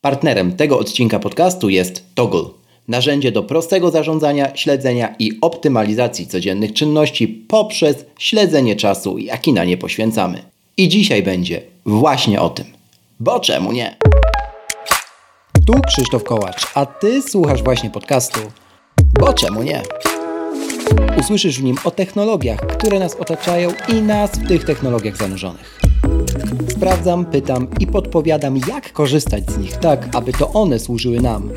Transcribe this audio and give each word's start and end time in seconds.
Partnerem 0.00 0.56
tego 0.56 0.78
odcinka 0.78 1.18
podcastu 1.18 1.68
jest 1.68 2.04
Toggle. 2.14 2.44
Narzędzie 2.88 3.32
do 3.32 3.42
prostego 3.42 3.90
zarządzania, 3.90 4.56
śledzenia 4.56 5.14
i 5.18 5.38
optymalizacji 5.40 6.26
codziennych 6.26 6.72
czynności 6.72 7.28
poprzez 7.28 8.04
śledzenie 8.18 8.76
czasu, 8.76 9.18
jaki 9.18 9.52
na 9.52 9.64
nie 9.64 9.76
poświęcamy. 9.76 10.42
I 10.76 10.88
dzisiaj 10.88 11.22
będzie 11.22 11.62
właśnie 11.86 12.40
o 12.40 12.50
tym. 12.50 12.66
Bo 13.20 13.40
czemu 13.40 13.72
nie? 13.72 13.96
Tu 15.66 15.80
Krzysztof 15.86 16.24
Kołacz, 16.24 16.66
a 16.74 16.86
Ty 16.86 17.22
słuchasz 17.22 17.62
właśnie 17.62 17.90
podcastu. 17.90 18.40
Bo 19.20 19.32
czemu 19.32 19.62
nie? 19.62 19.82
Usłyszysz 21.20 21.60
w 21.60 21.62
nim 21.62 21.76
o 21.84 21.90
technologiach, 21.90 22.60
które 22.60 22.98
nas 22.98 23.14
otaczają 23.14 23.70
i 23.88 23.94
nas 24.02 24.30
w 24.30 24.48
tych 24.48 24.64
technologiach 24.64 25.16
zanurzonych. 25.16 25.80
Sprawdzam, 26.68 27.24
pytam 27.24 27.66
i 27.80 27.86
podpowiadam, 27.86 28.56
jak 28.68 28.92
korzystać 28.92 29.50
z 29.50 29.58
nich 29.58 29.76
tak, 29.76 30.08
aby 30.16 30.32
to 30.32 30.52
one 30.52 30.78
służyły 30.78 31.20
nam, 31.20 31.50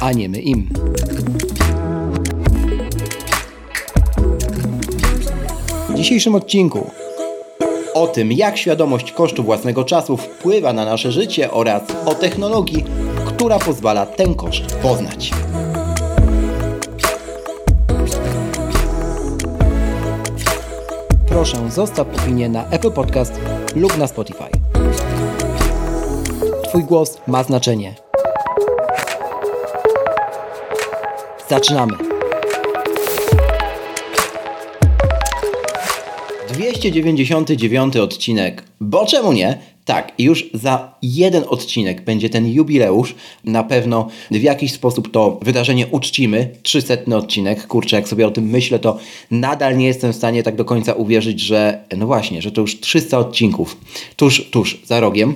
a 0.00 0.12
nie 0.12 0.28
my 0.28 0.40
im. 0.40 0.68
W 5.88 5.94
dzisiejszym 5.94 6.34
odcinku 6.34 6.90
o 7.94 8.06
tym, 8.06 8.32
jak 8.32 8.58
świadomość 8.58 9.12
kosztu 9.12 9.42
własnego 9.42 9.84
czasu 9.84 10.16
wpływa 10.16 10.72
na 10.72 10.84
nasze 10.84 11.12
życie 11.12 11.50
oraz 11.50 11.82
o 12.06 12.14
technologii, 12.14 12.84
która 13.26 13.58
pozwala 13.58 14.06
ten 14.06 14.34
koszt 14.34 14.76
poznać. 14.76 15.30
Proszę 21.26 21.70
zostaw 21.70 22.06
opinię 22.16 22.48
na 22.48 22.68
Apple 22.70 22.90
Podcast 22.90 23.32
lub 23.76 23.98
na 23.98 24.06
Spotify. 24.06 24.44
Twój 26.68 26.84
głos 26.84 27.18
ma 27.26 27.42
znaczenie. 27.42 27.94
Zaczynamy. 31.48 31.92
299 36.48 37.96
odcinek. 37.96 38.62
Bo 38.80 39.06
czemu 39.06 39.32
nie? 39.32 39.58
Tak, 39.84 40.12
już 40.18 40.50
za 40.54 40.94
jeden 41.02 41.44
odcinek 41.48 42.04
będzie 42.04 42.30
ten 42.30 42.48
jubileusz. 42.48 43.14
Na 43.44 43.64
pewno 43.64 44.08
w 44.30 44.42
jakiś 44.42 44.72
sposób 44.72 45.10
to 45.10 45.40
wydarzenie 45.42 45.86
uczcimy. 45.86 46.50
300 46.62 46.94
odcinek. 47.16 47.66
Kurczę, 47.66 47.96
jak 47.96 48.08
sobie 48.08 48.26
o 48.26 48.30
tym 48.30 48.44
myślę, 48.44 48.78
to 48.78 48.98
nadal 49.30 49.76
nie 49.76 49.86
jestem 49.86 50.12
w 50.12 50.16
stanie 50.16 50.42
tak 50.42 50.56
do 50.56 50.64
końca 50.64 50.92
uwierzyć, 50.92 51.40
że 51.40 51.84
no 51.96 52.06
właśnie, 52.06 52.42
że 52.42 52.52
to 52.52 52.60
już 52.60 52.80
300 52.80 53.18
odcinków. 53.18 53.76
Tuż, 54.16 54.50
tuż, 54.50 54.80
za 54.84 55.00
rogiem. 55.00 55.34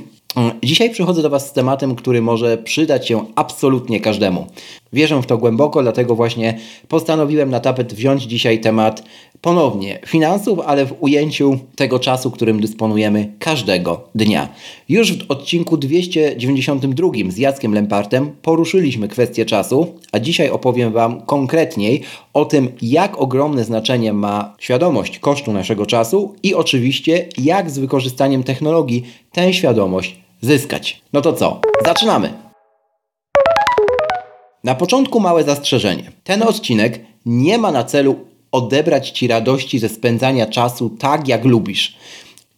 Dzisiaj 0.65 0.91
przychodzę 0.91 1.23
do 1.23 1.31
Was 1.31 1.49
z 1.49 1.53
tematem, 1.53 1.95
który 1.95 2.23
może 2.23 2.59
przydać 2.59 3.09
się 3.09 3.25
absolutnie 3.35 4.01
każdemu. 4.01 4.47
Wierzę 4.93 5.23
w 5.23 5.27
to 5.27 5.39
głęboko, 5.39 5.83
dlatego 5.83 6.15
właśnie 6.15 6.59
postanowiłem 6.89 7.51
na 7.51 7.61
tapet 7.61 7.95
wziąć 7.95 8.23
dzisiaj 8.23 8.61
temat 8.61 9.03
ponownie 9.41 9.99
finansów, 10.07 10.59
ale 10.67 10.87
w 10.87 10.95
ujęciu 11.01 11.59
tego 11.77 11.99
czasu, 11.99 12.31
którym 12.31 12.61
dysponujemy 12.61 13.33
każdego 13.39 14.09
dnia. 14.15 14.49
Już 14.89 15.13
w 15.13 15.31
odcinku 15.31 15.77
292 15.77 17.09
z 17.29 17.39
Jackiem 17.39 17.75
Lempartem 17.75 18.31
poruszyliśmy 18.43 19.09
kwestię 19.09 19.45
czasu, 19.45 19.95
a 20.13 20.19
dzisiaj 20.19 20.51
opowiem 20.51 20.93
Wam 20.93 21.21
konkretniej 21.21 22.03
o 22.35 22.45
tym, 22.45 22.69
jak 22.83 23.21
ogromne 23.21 23.65
znaczenie 23.65 24.13
ma 24.13 24.55
świadomość 24.59 25.19
kosztu 25.19 25.53
naszego 25.53 25.87
czasu 25.87 26.35
i 26.43 26.55
oczywiście 26.55 27.29
jak 27.39 27.71
z 27.71 27.79
wykorzystaniem 27.79 28.43
technologii 28.43 29.05
tę 29.33 29.53
świadomość 29.53 30.17
zyskać. 30.41 31.01
No 31.13 31.21
to 31.21 31.33
co? 31.33 31.61
Zaczynamy! 31.85 32.46
Na 34.67 34.75
początku 34.75 35.21
małe 35.21 35.45
zastrzeżenie. 35.45 36.13
Ten 36.25 36.43
odcinek 36.43 37.01
nie 37.27 37.59
ma 37.59 37.73
na 37.73 37.85
celu 37.85 38.17
odebrać 38.53 39.11
Ci 39.11 39.27
radości 39.27 39.79
ze 39.79 39.89
spędzania 39.89 40.47
czasu 40.47 40.91
tak, 40.91 41.29
jak 41.29 41.45
lubisz. 41.45 41.97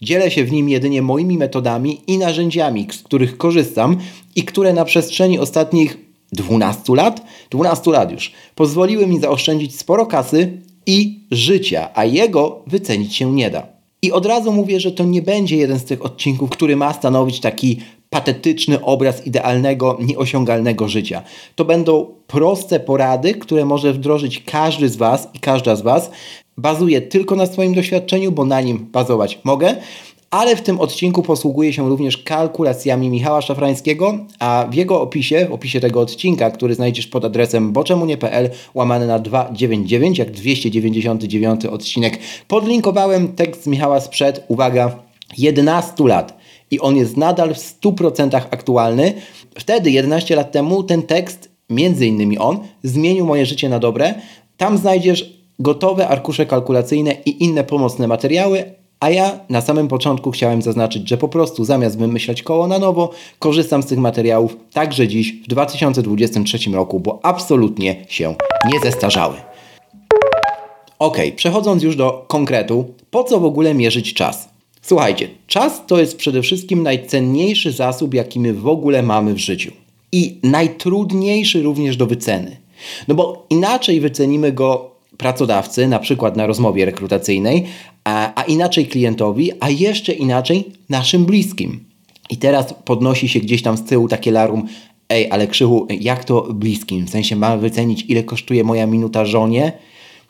Dzielę 0.01 0.31
się 0.31 0.43
w 0.43 0.51
nim 0.51 0.69
jedynie 0.69 1.01
moimi 1.01 1.37
metodami 1.37 2.01
i 2.07 2.17
narzędziami, 2.17 2.87
z 2.91 3.03
których 3.03 3.37
korzystam 3.37 3.97
i 4.35 4.43
które 4.43 4.73
na 4.73 4.85
przestrzeni 4.85 5.39
ostatnich 5.39 5.97
12 6.31 6.95
lat, 6.95 7.21
12 7.49 7.91
lat 7.91 8.11
już, 8.11 8.31
pozwoliły 8.55 9.07
mi 9.07 9.19
zaoszczędzić 9.19 9.79
sporo 9.79 10.05
kasy 10.05 10.61
i 10.85 11.19
życia, 11.31 11.89
a 11.93 12.05
jego 12.05 12.63
wycenić 12.67 13.15
się 13.15 13.31
nie 13.33 13.49
da. 13.49 13.67
I 14.01 14.11
od 14.11 14.25
razu 14.25 14.51
mówię, 14.51 14.79
że 14.79 14.91
to 14.91 15.03
nie 15.03 15.21
będzie 15.21 15.57
jeden 15.57 15.79
z 15.79 15.85
tych 15.85 16.05
odcinków, 16.05 16.49
który 16.49 16.75
ma 16.75 16.93
stanowić 16.93 17.39
taki 17.39 17.79
patetyczny 18.09 18.85
obraz 18.85 19.27
idealnego, 19.27 19.97
nieosiągalnego 20.01 20.87
życia. 20.87 21.21
To 21.55 21.65
będą 21.65 22.05
proste 22.27 22.79
porady, 22.79 23.33
które 23.33 23.65
może 23.65 23.93
wdrożyć 23.93 24.43
każdy 24.45 24.89
z 24.89 24.95
Was 24.95 25.27
i 25.33 25.39
każda 25.39 25.75
z 25.75 25.81
Was. 25.81 26.11
Bazuję 26.57 27.01
tylko 27.01 27.35
na 27.35 27.45
swoim 27.45 27.73
doświadczeniu, 27.73 28.31
bo 28.31 28.45
na 28.45 28.61
nim 28.61 28.87
bazować 28.91 29.39
mogę, 29.43 29.75
ale 30.31 30.55
w 30.55 30.61
tym 30.61 30.79
odcinku 30.79 31.23
posługuję 31.23 31.73
się 31.73 31.89
również 31.89 32.17
kalkulacjami 32.17 33.09
Michała 33.09 33.41
Szafrańskiego, 33.41 34.17
a 34.39 34.65
w 34.69 34.73
jego 34.73 35.01
opisie, 35.01 35.47
w 35.49 35.53
opisie 35.53 35.79
tego 35.79 36.01
odcinka, 36.01 36.51
który 36.51 36.75
znajdziesz 36.75 37.07
pod 37.07 37.25
adresem 37.25 37.71
boczemunie.pl 37.71 38.49
łamane 38.73 39.07
na 39.07 39.19
299, 39.19 40.17
jak 40.17 40.31
299 40.31 41.65
odcinek, 41.65 42.19
podlinkowałem 42.47 43.27
tekst 43.27 43.67
Michała 43.67 43.99
sprzed, 43.99 44.45
uwaga, 44.47 44.95
11 45.37 46.03
lat 46.03 46.38
i 46.71 46.79
on 46.79 46.95
jest 46.95 47.17
nadal 47.17 47.53
w 47.53 47.57
100% 47.57 48.35
aktualny. 48.35 49.13
Wtedy, 49.55 49.91
11 49.91 50.35
lat 50.35 50.51
temu, 50.51 50.83
ten 50.83 51.03
tekst, 51.03 51.49
między 51.69 52.07
innymi 52.07 52.37
on, 52.37 52.59
zmienił 52.83 53.25
moje 53.25 53.45
życie 53.45 53.69
na 53.69 53.79
dobre. 53.79 54.13
Tam 54.57 54.77
znajdziesz 54.77 55.39
gotowe 55.59 56.07
arkusze 56.07 56.45
kalkulacyjne 56.45 57.15
i 57.25 57.43
inne 57.43 57.63
pomocne 57.63 58.07
materiały, 58.07 58.63
a 58.99 59.09
ja 59.09 59.39
na 59.49 59.61
samym 59.61 59.87
początku 59.87 60.31
chciałem 60.31 60.61
zaznaczyć, 60.61 61.09
że 61.09 61.17
po 61.17 61.27
prostu 61.27 61.65
zamiast 61.65 61.97
wymyślać 61.97 62.43
koło 62.43 62.67
na 62.67 62.79
nowo, 62.79 63.11
korzystam 63.39 63.83
z 63.83 63.85
tych 63.85 63.99
materiałów 63.99 64.57
także 64.73 65.07
dziś 65.07 65.33
w 65.43 65.47
2023 65.47 66.71
roku, 66.71 66.99
bo 66.99 67.19
absolutnie 67.23 68.05
się 68.09 68.35
nie 68.73 68.79
zestarzały. 68.79 69.35
Ok, 70.99 71.17
przechodząc 71.35 71.83
już 71.83 71.95
do 71.95 72.25
konkretu, 72.27 72.85
po 73.11 73.23
co 73.23 73.39
w 73.39 73.45
ogóle 73.45 73.73
mierzyć 73.73 74.13
czas? 74.13 74.49
Słuchajcie, 74.89 75.27
czas 75.47 75.81
to 75.87 75.99
jest 75.99 76.17
przede 76.17 76.41
wszystkim 76.41 76.83
najcenniejszy 76.83 77.71
zasób, 77.71 78.13
jaki 78.13 78.39
my 78.39 78.53
w 78.53 78.67
ogóle 78.67 79.03
mamy 79.03 79.33
w 79.33 79.37
życiu. 79.37 79.71
I 80.11 80.37
najtrudniejszy 80.43 81.61
również 81.61 81.97
do 81.97 82.05
wyceny. 82.05 82.57
No 83.07 83.15
bo 83.15 83.45
inaczej 83.49 83.99
wycenimy 83.99 84.51
go 84.51 84.91
pracodawcy, 85.17 85.87
na 85.87 85.99
przykład 85.99 86.37
na 86.37 86.47
rozmowie 86.47 86.85
rekrutacyjnej, 86.85 87.65
a, 88.03 88.41
a 88.41 88.43
inaczej 88.43 88.87
klientowi, 88.87 89.51
a 89.59 89.69
jeszcze 89.69 90.13
inaczej 90.13 90.63
naszym 90.89 91.25
bliskim. 91.25 91.83
I 92.29 92.37
teraz 92.37 92.73
podnosi 92.85 93.29
się 93.29 93.39
gdzieś 93.39 93.61
tam 93.61 93.77
z 93.77 93.83
tyłu 93.83 94.07
takie 94.07 94.31
larum, 94.31 94.67
ej, 95.09 95.31
ale 95.31 95.47
Krzychu, 95.47 95.87
jak 95.99 96.23
to 96.23 96.41
bliskim? 96.41 97.05
W 97.07 97.09
sensie 97.09 97.35
mamy 97.35 97.61
wycenić, 97.61 98.05
ile 98.07 98.23
kosztuje 98.23 98.63
moja 98.63 98.87
minuta 98.87 99.25
żonie? 99.25 99.71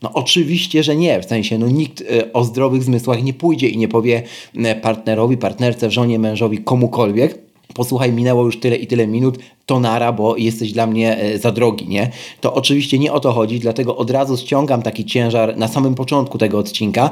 No 0.02 0.14
oczywiście, 0.14 0.84
że 0.84 0.96
nie. 0.96 1.22
W 1.22 1.26
sensie, 1.26 1.58
no 1.58 1.68
nikt 1.68 2.02
e, 2.02 2.34
o 2.34 2.44
zdrowych 2.44 2.84
zmysłach 2.84 3.24
nie 3.24 3.34
pójdzie 3.34 3.68
i 3.68 3.78
nie 3.78 3.88
powie 3.88 4.24
e, 4.56 4.76
partnerowi, 4.76 5.38
partnerce, 5.38 5.92
żonie, 5.92 6.20
mężowi, 6.20 6.58
komukolwiek, 6.58 7.40
posłuchaj, 7.74 8.14
minęło 8.14 8.44
już 8.44 8.60
tyle 8.60 8.76
i 8.76 8.88
tyle 8.88 9.08
minut, 9.08 9.40
to 9.66 9.80
nara, 9.80 10.12
bo 10.12 10.38
jesteś 10.38 10.72
dla 10.72 10.88
mnie 10.88 11.18
e, 11.18 11.38
za 11.38 11.52
drogi, 11.52 11.88
nie? 11.88 12.12
To 12.42 12.54
oczywiście 12.54 13.00
nie 13.00 13.14
o 13.14 13.20
to 13.20 13.32
chodzi, 13.32 13.60
dlatego 13.60 13.98
od 13.98 14.12
razu 14.12 14.38
ściągam 14.38 14.82
taki 14.82 15.06
ciężar 15.06 15.58
na 15.58 15.68
samym 15.68 15.96
początku 15.96 16.38
tego 16.38 16.58
odcinka. 16.58 17.12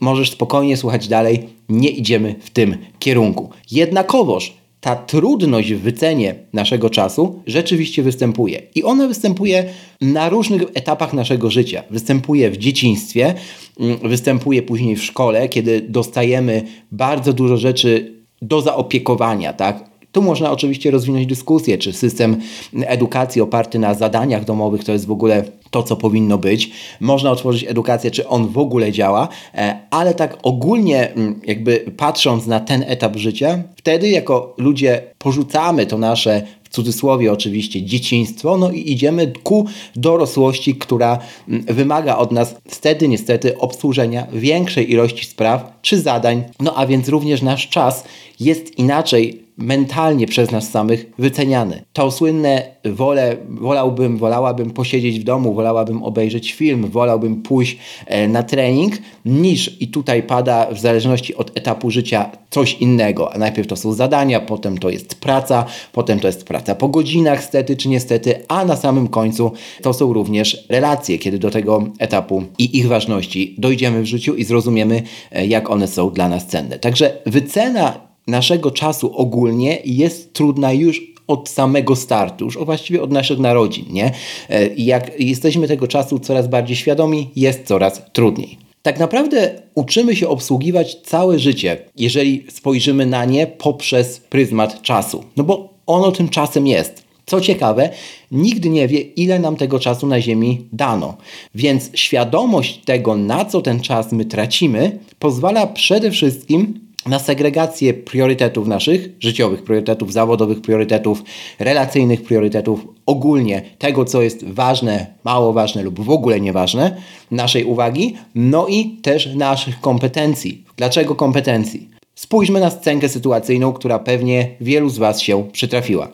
Możesz 0.00 0.30
spokojnie 0.30 0.76
słuchać 0.76 1.08
dalej, 1.08 1.48
nie 1.68 1.88
idziemy 1.88 2.34
w 2.40 2.50
tym 2.50 2.76
kierunku. 2.98 3.50
Jednakowoż 3.70 4.61
ta 4.82 4.96
trudność 4.96 5.72
w 5.72 5.80
wycenie 5.80 6.34
naszego 6.52 6.90
czasu 6.90 7.42
rzeczywiście 7.46 8.02
występuje. 8.02 8.62
I 8.74 8.82
ona 8.82 9.08
występuje 9.08 9.64
na 10.00 10.28
różnych 10.28 10.62
etapach 10.74 11.12
naszego 11.12 11.50
życia. 11.50 11.82
Występuje 11.90 12.50
w 12.50 12.56
dzieciństwie, 12.56 13.34
mm, 13.80 13.98
występuje 14.04 14.62
później 14.62 14.96
w 14.96 15.04
szkole, 15.04 15.48
kiedy 15.48 15.80
dostajemy 15.80 16.62
bardzo 16.92 17.32
dużo 17.32 17.56
rzeczy 17.56 18.12
do 18.42 18.60
zaopiekowania, 18.60 19.52
tak? 19.52 19.90
Tu 20.12 20.22
można 20.22 20.50
oczywiście 20.50 20.90
rozwinąć 20.90 21.26
dyskusję, 21.26 21.78
czy 21.78 21.92
system 21.92 22.36
edukacji 22.74 23.42
oparty 23.42 23.78
na 23.78 23.94
zadaniach 23.94 24.44
domowych 24.44 24.84
to 24.84 24.92
jest 24.92 25.06
w 25.06 25.12
ogóle 25.12 25.44
to, 25.72 25.82
co 25.82 25.96
powinno 25.96 26.38
być. 26.38 26.70
Można 27.00 27.30
otworzyć 27.30 27.64
edukację, 27.68 28.10
czy 28.10 28.28
on 28.28 28.48
w 28.48 28.58
ogóle 28.58 28.92
działa, 28.92 29.28
e, 29.54 29.78
ale 29.90 30.14
tak 30.14 30.38
ogólnie, 30.42 31.12
mm, 31.12 31.40
jakby 31.44 31.84
patrząc 31.96 32.46
na 32.46 32.60
ten 32.60 32.84
etap 32.86 33.16
życia, 33.16 33.62
wtedy 33.76 34.08
jako 34.08 34.54
ludzie 34.58 35.02
porzucamy 35.18 35.86
to 35.86 35.98
nasze 35.98 36.42
w 36.62 36.68
cudzysłowie 36.68 37.32
oczywiście 37.32 37.82
dzieciństwo, 37.82 38.56
no 38.56 38.70
i 38.70 38.92
idziemy 38.92 39.32
ku 39.42 39.66
dorosłości, 39.96 40.74
która 40.74 41.18
mm, 41.48 41.64
wymaga 41.64 42.16
od 42.16 42.32
nas 42.32 42.54
wtedy 42.68 43.08
niestety 43.08 43.58
obsłużenia 43.58 44.26
większej 44.32 44.92
ilości 44.92 45.26
spraw 45.26 45.78
czy 45.82 46.00
zadań, 46.00 46.44
no 46.60 46.74
a 46.74 46.86
więc 46.86 47.08
również 47.08 47.42
nasz 47.42 47.68
czas 47.68 48.04
jest 48.40 48.78
inaczej 48.78 49.42
mentalnie 49.62 50.26
przez 50.26 50.50
nas 50.50 50.70
samych 50.70 51.06
wyceniany. 51.18 51.82
To 51.92 52.10
słynne 52.10 52.62
wolę, 52.84 53.36
wolałbym, 53.48 54.18
wolałabym 54.18 54.70
posiedzieć 54.70 55.20
w 55.20 55.24
domu, 55.24 55.54
wolałabym 55.54 56.02
obejrzeć 56.02 56.52
film, 56.52 56.88
wolałbym 56.88 57.42
pójść 57.42 57.78
e, 58.06 58.28
na 58.28 58.42
trening, 58.42 58.94
niż 59.24 59.82
i 59.82 59.88
tutaj 59.88 60.22
pada 60.22 60.66
w 60.70 60.78
zależności 60.78 61.34
od 61.34 61.58
etapu 61.58 61.90
życia 61.90 62.30
coś 62.50 62.74
innego. 62.74 63.34
A 63.34 63.38
najpierw 63.38 63.68
to 63.68 63.76
są 63.76 63.92
zadania, 63.92 64.40
potem 64.40 64.78
to 64.78 64.90
jest 64.90 65.14
praca, 65.14 65.64
potem 65.92 66.20
to 66.20 66.26
jest 66.26 66.44
praca 66.44 66.74
po 66.74 66.88
godzinach, 66.88 67.44
stety 67.44 67.76
czy 67.76 67.88
niestety, 67.88 68.34
a 68.48 68.64
na 68.64 68.76
samym 68.76 69.08
końcu 69.08 69.52
to 69.82 69.92
są 69.92 70.12
również 70.12 70.66
relacje, 70.68 71.18
kiedy 71.18 71.38
do 71.38 71.50
tego 71.50 71.86
etapu 71.98 72.42
i 72.58 72.78
ich 72.78 72.88
ważności 72.88 73.54
dojdziemy 73.58 74.02
w 74.02 74.06
życiu 74.06 74.34
i 74.34 74.44
zrozumiemy, 74.44 75.02
e, 75.32 75.46
jak 75.46 75.70
one 75.70 75.88
są 75.88 76.10
dla 76.10 76.28
nas 76.28 76.46
cenne. 76.46 76.78
Także 76.78 77.22
wycena 77.26 78.11
naszego 78.26 78.70
czasu 78.70 79.16
ogólnie 79.16 79.78
jest 79.84 80.32
trudna 80.32 80.72
już 80.72 81.12
od 81.26 81.48
samego 81.48 81.96
startu, 81.96 82.44
już 82.44 82.58
właściwie 82.58 83.02
od 83.02 83.12
naszych 83.12 83.38
narodzin, 83.38 83.84
nie? 83.90 84.12
E, 84.50 84.66
jak 84.76 85.20
jesteśmy 85.20 85.68
tego 85.68 85.88
czasu 85.88 86.18
coraz 86.18 86.48
bardziej 86.48 86.76
świadomi, 86.76 87.30
jest 87.36 87.66
coraz 87.66 88.02
trudniej. 88.12 88.58
Tak 88.82 88.98
naprawdę 88.98 89.62
uczymy 89.74 90.16
się 90.16 90.28
obsługiwać 90.28 90.94
całe 90.94 91.38
życie, 91.38 91.76
jeżeli 91.96 92.44
spojrzymy 92.50 93.06
na 93.06 93.24
nie 93.24 93.46
poprzez 93.46 94.20
pryzmat 94.20 94.82
czasu. 94.82 95.24
No 95.36 95.44
bo 95.44 95.74
ono 95.86 96.12
tym 96.12 96.28
czasem 96.28 96.66
jest. 96.66 97.02
Co 97.26 97.40
ciekawe, 97.40 97.90
nikt 98.32 98.64
nie 98.64 98.88
wie, 98.88 99.00
ile 99.00 99.38
nam 99.38 99.56
tego 99.56 99.78
czasu 99.78 100.06
na 100.06 100.20
Ziemi 100.20 100.68
dano. 100.72 101.16
Więc 101.54 101.90
świadomość 101.94 102.80
tego, 102.84 103.16
na 103.16 103.44
co 103.44 103.62
ten 103.62 103.80
czas 103.80 104.12
my 104.12 104.24
tracimy, 104.24 104.98
pozwala 105.18 105.66
przede 105.66 106.10
wszystkim 106.10 106.81
na 107.06 107.18
segregację 107.18 107.94
priorytetów 107.94 108.68
naszych, 108.68 109.08
życiowych 109.20 109.62
priorytetów, 109.62 110.12
zawodowych 110.12 110.60
priorytetów, 110.60 111.22
relacyjnych 111.58 112.22
priorytetów, 112.22 112.80
ogólnie 113.06 113.62
tego, 113.78 114.04
co 114.04 114.22
jest 114.22 114.44
ważne, 114.48 115.06
mało 115.24 115.52
ważne 115.52 115.82
lub 115.82 116.00
w 116.00 116.10
ogóle 116.10 116.40
nieważne, 116.40 116.96
naszej 117.30 117.64
uwagi, 117.64 118.16
no 118.34 118.66
i 118.68 118.90
też 119.02 119.34
naszych 119.34 119.80
kompetencji. 119.80 120.64
Dlaczego 120.76 121.14
kompetencji? 121.14 121.88
Spójrzmy 122.14 122.60
na 122.60 122.70
scenkę 122.70 123.08
sytuacyjną, 123.08 123.72
która 123.72 123.98
pewnie 123.98 124.48
wielu 124.60 124.88
z 124.88 124.98
Was 124.98 125.20
się 125.20 125.48
przytrafiła 125.52 126.08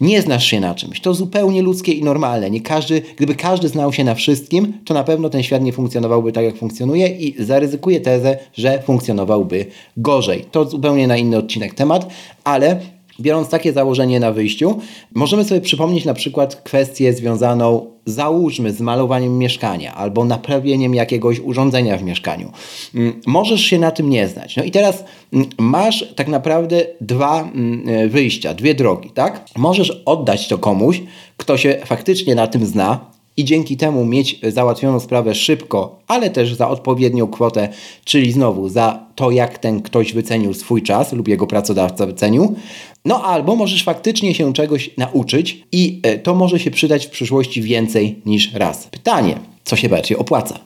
nie 0.00 0.22
znasz 0.22 0.46
się 0.46 0.60
na 0.60 0.74
czymś. 0.74 1.00
To 1.00 1.14
zupełnie 1.14 1.62
ludzkie 1.62 1.92
i 1.92 2.04
normalne. 2.04 2.50
Nie 2.50 2.60
każdy, 2.60 3.02
gdyby 3.16 3.34
każdy 3.34 3.68
znał 3.68 3.92
się 3.92 4.04
na 4.04 4.14
wszystkim, 4.14 4.72
to 4.84 4.94
na 4.94 5.04
pewno 5.04 5.30
ten 5.30 5.42
świat 5.42 5.62
nie 5.62 5.72
funkcjonowałby 5.72 6.32
tak, 6.32 6.44
jak 6.44 6.56
funkcjonuje 6.56 7.08
i 7.08 7.44
zaryzykuję 7.44 8.00
tezę, 8.00 8.38
że 8.54 8.82
funkcjonowałby 8.82 9.66
gorzej. 9.96 10.44
To 10.50 10.64
zupełnie 10.64 11.06
na 11.06 11.16
inny 11.16 11.36
odcinek 11.36 11.74
temat, 11.74 12.08
ale 12.44 12.80
Biorąc 13.20 13.48
takie 13.48 13.72
założenie 13.72 14.20
na 14.20 14.32
wyjściu, 14.32 14.78
możemy 15.14 15.44
sobie 15.44 15.60
przypomnieć 15.60 16.04
na 16.04 16.14
przykład 16.14 16.56
kwestię 16.56 17.12
związaną, 17.12 17.86
załóżmy, 18.06 18.72
z 18.72 18.80
malowaniem 18.80 19.38
mieszkania 19.38 19.94
albo 19.94 20.24
naprawieniem 20.24 20.94
jakiegoś 20.94 21.40
urządzenia 21.40 21.98
w 21.98 22.02
mieszkaniu. 22.02 22.52
Mm, 22.94 23.20
możesz 23.26 23.60
się 23.60 23.78
na 23.78 23.90
tym 23.90 24.10
nie 24.10 24.28
znać. 24.28 24.56
No 24.56 24.64
i 24.64 24.70
teraz 24.70 25.04
mm, 25.32 25.48
masz 25.58 26.04
tak 26.16 26.28
naprawdę 26.28 26.86
dwa 27.00 27.42
mm, 27.42 27.88
e, 27.88 28.08
wyjścia, 28.08 28.54
dwie 28.54 28.74
drogi, 28.74 29.10
tak? 29.10 29.44
Możesz 29.56 30.02
oddać 30.04 30.48
to 30.48 30.58
komuś, 30.58 31.02
kto 31.36 31.56
się 31.56 31.78
faktycznie 31.84 32.34
na 32.34 32.46
tym 32.46 32.66
zna, 32.66 33.12
i 33.36 33.44
dzięki 33.44 33.76
temu 33.76 34.04
mieć 34.04 34.40
załatwioną 34.48 35.00
sprawę 35.00 35.34
szybko, 35.34 35.98
ale 36.06 36.30
też 36.30 36.54
za 36.54 36.68
odpowiednią 36.68 37.26
kwotę, 37.26 37.68
czyli 38.04 38.32
znowu 38.32 38.68
za 38.68 39.06
to, 39.14 39.30
jak 39.30 39.58
ten 39.58 39.82
ktoś 39.82 40.12
wycenił 40.12 40.54
swój 40.54 40.82
czas 40.82 41.12
lub 41.12 41.28
jego 41.28 41.46
pracodawca 41.46 42.06
wycenił. 42.06 42.54
No 43.04 43.24
albo 43.24 43.56
możesz 43.56 43.84
faktycznie 43.84 44.34
się 44.34 44.52
czegoś 44.52 44.90
nauczyć 44.96 45.62
i 45.72 46.00
e, 46.02 46.18
to 46.18 46.34
może 46.34 46.58
się 46.58 46.70
przydać 46.70 47.06
w 47.06 47.10
przyszłości 47.10 47.62
więcej 47.62 48.20
niż 48.26 48.54
raz. 48.54 48.86
Pytanie, 48.86 49.38
co 49.64 49.76
się 49.76 49.88
bardziej 49.88 50.16
opłaca? 50.16 50.58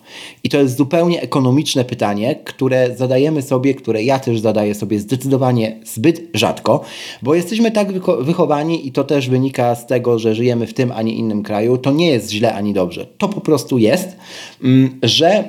I 0.45 0.49
to 0.49 0.59
jest 0.59 0.77
zupełnie 0.77 1.23
ekonomiczne 1.23 1.85
pytanie, 1.85 2.37
które 2.45 2.97
zadajemy 2.97 3.43
sobie, 3.43 3.75
które 3.75 4.03
ja 4.03 4.19
też 4.19 4.41
zadaję 4.41 4.75
sobie 4.75 4.99
zdecydowanie 4.99 5.81
zbyt 5.85 6.23
rzadko, 6.35 6.81
bo 7.23 7.35
jesteśmy 7.35 7.71
tak 7.71 7.93
wychowani 8.21 8.87
i 8.87 8.93
to 8.93 9.05
też 9.05 9.29
wynika 9.29 9.75
z 9.75 9.87
tego, 9.87 10.19
że 10.19 10.35
żyjemy 10.35 10.67
w 10.67 10.75
tym, 10.75 10.93
a 10.93 11.03
nie 11.03 11.15
innym 11.15 11.43
kraju. 11.43 11.79
To 11.79 11.91
nie 11.91 12.07
jest 12.11 12.31
źle 12.31 12.55
ani 12.55 12.73
dobrze. 12.73 13.07
To 13.19 13.29
po 13.29 13.41
prostu 13.41 13.79
jest, 13.79 14.17
mm, 14.63 14.99
że 15.03 15.45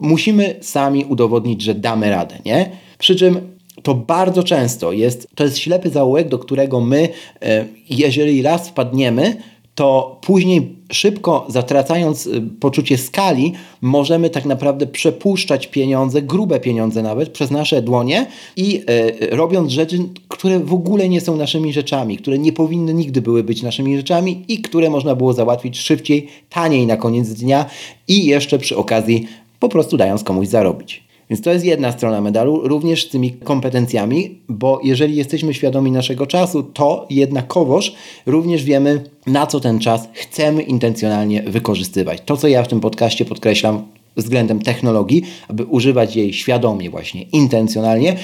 musimy 0.00 0.54
sami 0.60 1.04
udowodnić, 1.04 1.62
że 1.62 1.74
damy 1.74 2.10
radę, 2.10 2.38
nie? 2.44 2.70
Przy 2.98 3.16
czym 3.16 3.55
to 3.82 3.94
bardzo 3.94 4.42
często 4.42 4.92
jest, 4.92 5.28
to 5.34 5.44
jest 5.44 5.58
ślepy 5.58 5.90
zaułek, 5.90 6.28
do 6.28 6.38
którego 6.38 6.80
my, 6.80 7.08
e, 7.42 7.64
jeżeli 7.90 8.42
raz 8.42 8.68
wpadniemy, 8.68 9.36
to 9.76 10.18
później 10.22 10.76
szybko 10.92 11.46
zatracając 11.48 12.26
y, 12.26 12.42
poczucie 12.60 12.98
skali, 12.98 13.52
możemy 13.80 14.30
tak 14.30 14.44
naprawdę 14.44 14.86
przepuszczać 14.86 15.66
pieniądze, 15.66 16.22
grube 16.22 16.60
pieniądze 16.60 17.02
nawet, 17.02 17.28
przez 17.28 17.50
nasze 17.50 17.82
dłonie 17.82 18.26
i 18.56 18.82
e, 18.86 19.36
robiąc 19.36 19.72
rzeczy, 19.72 19.98
które 20.28 20.60
w 20.60 20.74
ogóle 20.74 21.08
nie 21.08 21.20
są 21.20 21.36
naszymi 21.36 21.72
rzeczami, 21.72 22.16
które 22.18 22.38
nie 22.38 22.52
powinny 22.52 22.94
nigdy 22.94 23.22
były 23.22 23.44
być 23.44 23.62
naszymi 23.62 23.96
rzeczami 23.96 24.44
i 24.48 24.62
które 24.62 24.90
można 24.90 25.14
było 25.14 25.32
załatwić 25.32 25.78
szybciej, 25.78 26.28
taniej 26.50 26.86
na 26.86 26.96
koniec 26.96 27.28
dnia 27.28 27.66
i 28.08 28.24
jeszcze 28.24 28.58
przy 28.58 28.76
okazji 28.76 29.28
po 29.60 29.68
prostu 29.68 29.96
dając 29.96 30.24
komuś 30.24 30.48
zarobić. 30.48 31.05
Więc 31.30 31.42
to 31.42 31.52
jest 31.52 31.64
jedna 31.64 31.92
strona 31.92 32.20
medalu, 32.20 32.68
również 32.68 33.06
z 33.06 33.08
tymi 33.08 33.32
kompetencjami, 33.32 34.38
bo 34.48 34.80
jeżeli 34.84 35.16
jesteśmy 35.16 35.54
świadomi 35.54 35.90
naszego 35.92 36.26
czasu, 36.26 36.62
to 36.62 37.06
jednakowoż 37.10 37.94
również 38.26 38.64
wiemy, 38.64 39.04
na 39.26 39.46
co 39.46 39.60
ten 39.60 39.78
czas 39.78 40.08
chcemy 40.12 40.62
intencjonalnie 40.62 41.42
wykorzystywać. 41.42 42.22
To, 42.24 42.36
co 42.36 42.48
ja 42.48 42.62
w 42.62 42.68
tym 42.68 42.80
podcaście 42.80 43.24
podkreślam 43.24 43.82
względem 44.16 44.60
technologii, 44.60 45.22
aby 45.48 45.64
używać 45.64 46.16
jej 46.16 46.32
świadomie, 46.32 46.90
właśnie 46.90 47.22
intencjonalnie, 47.22 48.16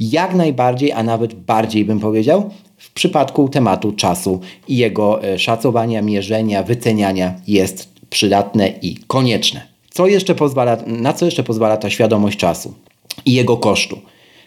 jak 0.00 0.34
najbardziej, 0.34 0.92
a 0.92 1.02
nawet 1.02 1.34
bardziej 1.34 1.84
bym 1.84 2.00
powiedział, 2.00 2.50
w 2.76 2.92
przypadku 2.92 3.48
tematu 3.48 3.92
czasu 3.92 4.40
i 4.68 4.76
jego 4.76 5.22
e, 5.22 5.38
szacowania, 5.38 6.02
mierzenia, 6.02 6.62
wyceniania 6.62 7.34
jest 7.46 7.88
przydatne 8.10 8.68
i 8.82 8.96
konieczne. 9.06 9.77
Co 9.90 10.06
jeszcze 10.06 10.34
pozwala, 10.34 10.76
na 10.86 11.12
co 11.12 11.24
jeszcze 11.24 11.42
pozwala 11.42 11.76
ta 11.76 11.90
świadomość 11.90 12.38
czasu 12.38 12.74
i 13.24 13.32
jego 13.32 13.56
kosztu? 13.56 13.98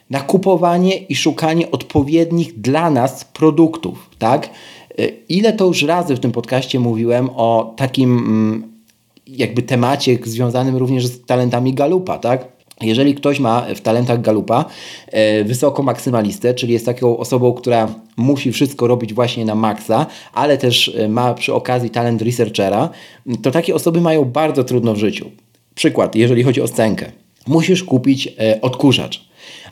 Na 0.09 0.19
kupowanie 0.19 0.97
i 0.97 1.15
szukanie 1.15 1.71
odpowiednich 1.71 2.61
dla 2.61 2.89
nas 2.89 3.25
produktów, 3.25 4.09
tak? 4.19 4.49
E, 4.97 5.07
ile 5.29 5.53
to 5.53 5.65
już 5.65 5.83
razy 5.83 6.15
w 6.15 6.19
tym 6.19 6.31
podcaście 6.31 6.79
mówiłem 6.79 7.29
o 7.29 7.73
takim 7.77 8.17
mm, 8.17 8.71
jakby 9.27 9.61
temacie 9.61 10.17
związanym 10.23 10.77
również 10.77 11.05
z 11.05 11.25
talentami 11.25 11.73
Galupa, 11.73 12.17
tak? 12.17 12.60
Jeżeli 12.81 13.15
ktoś 13.15 13.39
ma 13.39 13.65
w 13.75 13.81
talentach 13.81 14.21
Galupa 14.21 14.65
e, 15.07 15.43
wysoko 15.43 15.83
maksymalistę, 15.83 16.53
czyli 16.53 16.73
jest 16.73 16.85
taką 16.85 17.17
osobą, 17.17 17.53
która 17.53 17.87
musi 18.17 18.51
wszystko 18.51 18.87
robić 18.87 19.13
właśnie 19.13 19.45
na 19.45 19.55
maksa, 19.55 20.05
ale 20.33 20.57
też 20.57 20.95
e, 20.97 21.07
ma 21.07 21.33
przy 21.33 21.53
okazji 21.53 21.89
talent 21.89 22.21
researchera, 22.21 22.89
to 23.41 23.51
takie 23.51 23.75
osoby 23.75 24.01
mają 24.01 24.25
bardzo 24.25 24.63
trudno 24.63 24.93
w 24.93 24.97
życiu. 24.97 25.31
Przykład, 25.75 26.15
jeżeli 26.15 26.43
chodzi 26.43 26.61
o 26.61 26.67
scenkę. 26.67 27.11
Musisz 27.47 27.83
kupić 27.83 28.27
e, 28.39 28.61
odkurzacz. 28.61 29.30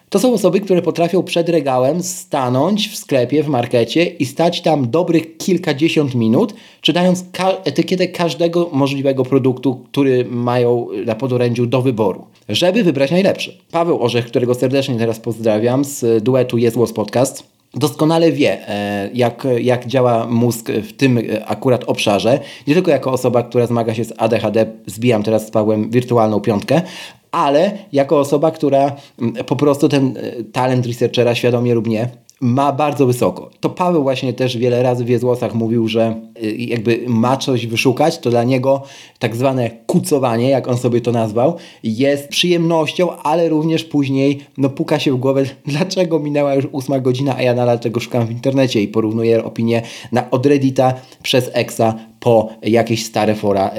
To 0.10 0.20
są 0.20 0.34
osoby, 0.34 0.60
które 0.60 0.82
potrafią 0.82 1.24
przed 1.24 1.50
regałem 1.50 2.04
stanąć 2.04 2.90
w 2.90 2.98
sklepie, 2.98 3.44
w 3.44 3.48
markecie 3.48 4.06
i 4.06 4.26
stać 4.26 4.62
tam 4.62 4.90
dobrych 4.90 5.38
kilkadziesiąt 5.38 6.16
minut, 6.16 6.54
czytając 6.82 7.26
ka 7.32 7.52
etykietę 7.64 8.08
każdego 8.08 8.70
możliwego 8.72 9.26
produktu, 9.26 9.76
który 9.92 10.26
mają 10.26 10.88
na 11.06 11.16
podorędziu 11.16 11.66
do 11.66 11.82
wyboru, 11.82 12.26
żeby 12.50 12.84
wybrać 12.84 13.12
najlepszy. 13.12 13.58
Paweł 13.72 14.04
Orzech, 14.04 14.26
którego 14.26 14.56
serdecznie 14.56 14.98
teraz 14.98 15.20
pozdrawiam 15.20 15.86
z 15.86 16.24
duetu 16.24 16.58
Jest 16.58 16.76
Głos 16.76 16.94
Podcast, 16.94 17.44
doskonale 17.74 18.32
wie, 18.32 18.70
e, 18.70 19.10
jak, 19.14 19.48
jak 19.62 19.88
działa 19.88 20.28
mózg 20.28 20.72
w 20.72 20.94
tym 20.94 21.20
akurat 21.46 21.84
obszarze. 21.84 22.40
Nie 22.68 22.74
tylko 22.74 22.92
jako 22.92 23.12
osoba, 23.12 23.44
która 23.44 23.68
zmaga 23.68 23.94
się 23.94 24.04
z 24.04 24.14
ADHD, 24.18 24.66
zbijam 24.86 25.24
teraz 25.24 25.48
z 25.48 25.52
Pawłem 25.52 25.90
wirtualną 25.90 26.40
piątkę, 26.40 26.82
ale 27.32 27.72
jako 27.92 28.20
osoba, 28.20 28.52
która 28.52 28.96
mm, 29.22 29.34
po 29.46 29.56
prostu 29.56 29.90
ten 29.90 30.18
e, 30.18 30.44
talent 30.44 30.86
researchera, 30.86 31.36
świadomie 31.36 31.74
lub 31.76 31.88
nie, 31.88 32.10
ma 32.42 32.72
bardzo 32.72 33.06
wysoko. 33.06 33.50
To 33.60 33.70
Paweł 33.70 34.04
właśnie 34.04 34.34
też 34.34 34.58
wiele 34.58 34.84
razy 34.84 35.06
w 35.06 35.10
Jezłosach 35.10 35.54
mówił, 35.54 35.88
że 35.88 36.22
y, 36.44 36.56
jakby 36.58 37.06
ma 37.08 37.38
coś 37.38 37.68
wyszukać, 37.68 38.20
to 38.20 38.30
dla 38.30 38.44
niego 38.44 38.84
tak 39.20 39.36
zwane 39.36 39.70
kucowanie, 39.86 40.50
jak 40.50 40.68
on 40.68 40.78
sobie 40.78 41.02
to 41.02 41.12
nazwał, 41.12 41.56
jest 41.84 42.28
przyjemnością, 42.28 43.18
ale 43.18 43.50
również 43.50 43.84
później 43.84 44.40
no, 44.58 44.70
puka 44.70 45.00
się 45.00 45.14
w 45.14 45.18
głowę, 45.18 45.44
dlaczego 45.66 46.20
minęła 46.20 46.56
już 46.56 46.68
ósma 46.72 47.00
godzina, 47.00 47.36
a 47.36 47.42
ja 47.42 47.54
nadal 47.54 47.80
tego 47.80 48.00
szukam 48.00 48.28
w 48.28 48.32
internecie 48.32 48.82
i 48.82 48.88
porównuję 48.88 49.44
opinię 49.44 49.82
na, 50.12 50.32
od 50.32 50.46
Reddita 50.46 50.94
przez 51.24 51.50
Exa 51.54 51.94
po 52.20 52.50
jakieś 52.62 53.06
stare 53.06 53.36
fora, 53.36 53.72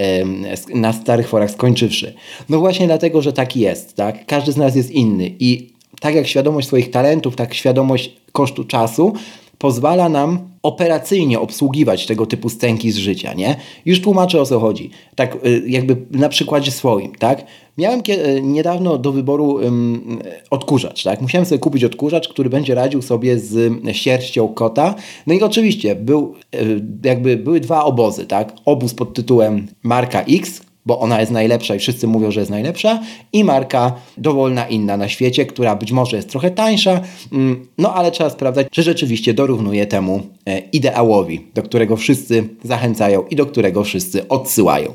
na 0.74 0.92
starych 0.92 1.28
forach 1.28 1.50
skończywszy. 1.50 2.14
No 2.48 2.58
właśnie 2.58 2.86
dlatego, 2.86 3.22
że 3.22 3.32
tak 3.32 3.56
jest, 3.56 3.96
tak? 3.96 4.26
Każdy 4.26 4.52
z 4.52 4.56
nas 4.56 4.76
jest 4.76 4.90
inny 4.90 5.30
i 5.38 5.79
tak 6.00 6.14
jak 6.14 6.26
świadomość 6.26 6.66
swoich 6.66 6.90
talentów, 6.90 7.36
tak 7.36 7.54
świadomość 7.54 8.16
kosztu 8.32 8.64
czasu 8.64 9.12
pozwala 9.60 10.08
nam 10.08 10.38
operacyjnie 10.62 11.40
obsługiwać 11.40 12.06
tego 12.06 12.26
typu 12.26 12.48
scenki 12.48 12.90
z 12.90 12.96
życia, 12.96 13.34
nie? 13.34 13.56
Już 13.84 14.00
tłumaczę 14.00 14.40
o 14.40 14.46
co 14.46 14.60
chodzi. 14.60 14.90
Tak 15.14 15.36
y, 15.46 15.62
jakby 15.66 15.96
na 16.10 16.28
przykładzie 16.28 16.70
swoim, 16.70 17.14
tak? 17.14 17.44
Miałem 17.78 18.00
y, 18.08 18.42
niedawno 18.42 18.98
do 18.98 19.12
wyboru 19.12 19.58
odkurzacz, 20.50 21.02
tak? 21.02 21.20
Musiałem 21.20 21.46
sobie 21.46 21.58
kupić 21.58 21.84
odkurzacz, 21.84 22.28
który 22.28 22.50
będzie 22.50 22.74
radził 22.74 23.02
sobie 23.02 23.38
z 23.38 23.72
sierścią 23.96 24.48
kota. 24.48 24.94
No 25.26 25.34
i 25.34 25.42
oczywiście 25.42 25.94
był, 25.94 26.34
y, 26.54 26.84
jakby 27.04 27.36
były 27.36 27.60
dwa 27.60 27.84
obozy, 27.84 28.26
tak? 28.26 28.52
Obóz 28.64 28.94
pod 28.94 29.14
tytułem 29.14 29.66
Marka 29.82 30.22
X, 30.22 30.62
bo 30.86 31.00
ona 31.00 31.20
jest 31.20 31.32
najlepsza 31.32 31.74
i 31.74 31.78
wszyscy 31.78 32.06
mówią, 32.06 32.30
że 32.30 32.40
jest 32.40 32.50
najlepsza, 32.50 33.00
i 33.32 33.44
marka 33.44 33.92
dowolna 34.16 34.68
inna 34.68 34.96
na 34.96 35.08
świecie, 35.08 35.46
która 35.46 35.76
być 35.76 35.92
może 35.92 36.16
jest 36.16 36.28
trochę 36.28 36.50
tańsza, 36.50 37.00
mm, 37.32 37.66
no 37.78 37.94
ale 37.94 38.10
trzeba 38.10 38.30
sprawdzać, 38.30 38.66
czy 38.70 38.82
rzeczywiście 38.82 39.34
dorównuje 39.34 39.86
temu 39.86 40.20
e, 40.46 40.58
ideałowi, 40.58 41.46
do 41.54 41.62
którego 41.62 41.96
wszyscy 41.96 42.48
zachęcają 42.64 43.22
i 43.30 43.36
do 43.36 43.46
którego 43.46 43.84
wszyscy 43.84 44.28
odsyłają. 44.28 44.94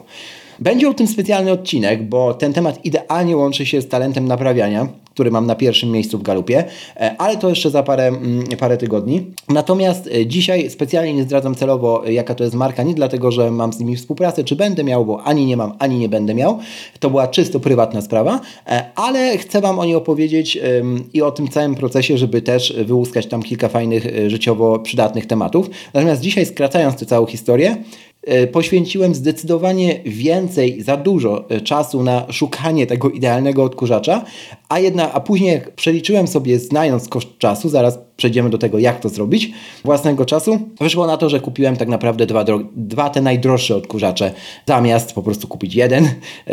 Będzie 0.59 0.89
o 0.89 0.93
tym 0.93 1.07
specjalny 1.07 1.51
odcinek, 1.51 2.03
bo 2.03 2.33
ten 2.33 2.53
temat 2.53 2.85
idealnie 2.85 3.37
łączy 3.37 3.65
się 3.65 3.81
z 3.81 3.87
talentem 3.87 4.27
naprawiania, 4.27 4.87
który 5.15 5.31
mam 5.31 5.45
na 5.47 5.55
pierwszym 5.55 5.91
miejscu 5.91 6.17
w 6.17 6.23
galupie, 6.23 6.63
e, 6.97 7.15
ale 7.17 7.37
to 7.37 7.49
jeszcze 7.49 7.69
za 7.69 7.83
parę, 7.83 8.07
mm, 8.07 8.43
parę 8.59 8.77
tygodni. 8.77 9.25
Natomiast 9.49 10.07
e, 10.07 10.25
dzisiaj 10.25 10.69
specjalnie 10.69 11.13
nie 11.13 11.23
zdradzam 11.23 11.55
celowo, 11.55 12.07
e, 12.07 12.13
jaka 12.13 12.35
to 12.35 12.43
jest 12.43 12.55
marka, 12.55 12.83
nie 12.83 12.93
dlatego, 12.93 13.31
że 13.31 13.51
mam 13.51 13.73
z 13.73 13.79
nimi 13.79 13.95
współpracę, 13.95 14.43
czy 14.43 14.55
będę 14.55 14.83
miał, 14.83 15.05
bo 15.05 15.23
ani 15.23 15.45
nie 15.45 15.57
mam, 15.57 15.73
ani 15.79 15.97
nie 15.97 16.09
będę 16.09 16.35
miał. 16.35 16.59
To 16.99 17.09
była 17.09 17.27
czysto 17.27 17.59
prywatna 17.59 18.01
sprawa, 18.01 18.41
ale 18.95 19.37
chcę 19.37 19.61
Wam 19.61 19.79
o 19.79 19.85
niej 19.85 19.95
opowiedzieć 19.95 20.59
i 21.13 21.21
o 21.21 21.31
tym 21.31 21.47
całym 21.47 21.75
procesie, 21.75 22.17
żeby 22.17 22.41
też 22.41 22.73
wyłuskać 22.85 23.27
tam 23.27 23.43
kilka 23.43 23.69
fajnych, 23.69 24.07
życiowo 24.27 24.79
przydatnych 24.79 25.25
tematów. 25.25 25.69
Natomiast 25.93 26.21
dzisiaj, 26.21 26.45
skracając 26.45 26.95
tę 26.95 27.05
całą 27.05 27.25
historię, 27.25 27.77
poświęciłem 28.51 29.15
zdecydowanie 29.15 29.99
więcej, 30.05 30.81
za 30.81 30.97
dużo 30.97 31.49
e, 31.49 31.61
czasu 31.61 32.03
na 32.03 32.31
szukanie 32.31 32.87
tego 32.87 33.09
idealnego 33.09 33.63
odkurzacza, 33.63 34.25
a, 34.69 34.79
jedna, 34.79 35.13
a 35.13 35.19
później 35.19 35.61
przeliczyłem 35.75 36.27
sobie, 36.27 36.59
znając 36.59 37.09
koszt 37.09 37.37
czasu, 37.37 37.69
zaraz 37.69 37.99
przejdziemy 38.17 38.49
do 38.49 38.57
tego, 38.57 38.79
jak 38.79 38.99
to 38.99 39.09
zrobić, 39.09 39.51
własnego 39.83 40.25
czasu, 40.25 40.59
wyszło 40.79 41.07
na 41.07 41.17
to, 41.17 41.29
że 41.29 41.39
kupiłem 41.39 41.77
tak 41.77 41.87
naprawdę 41.87 42.25
dwa, 42.25 42.45
dwa 42.75 43.09
te 43.09 43.21
najdroższe 43.21 43.75
odkurzacze, 43.75 44.31
zamiast 44.65 45.13
po 45.13 45.23
prostu 45.23 45.47
kupić 45.47 45.75
jeden, 45.75 46.09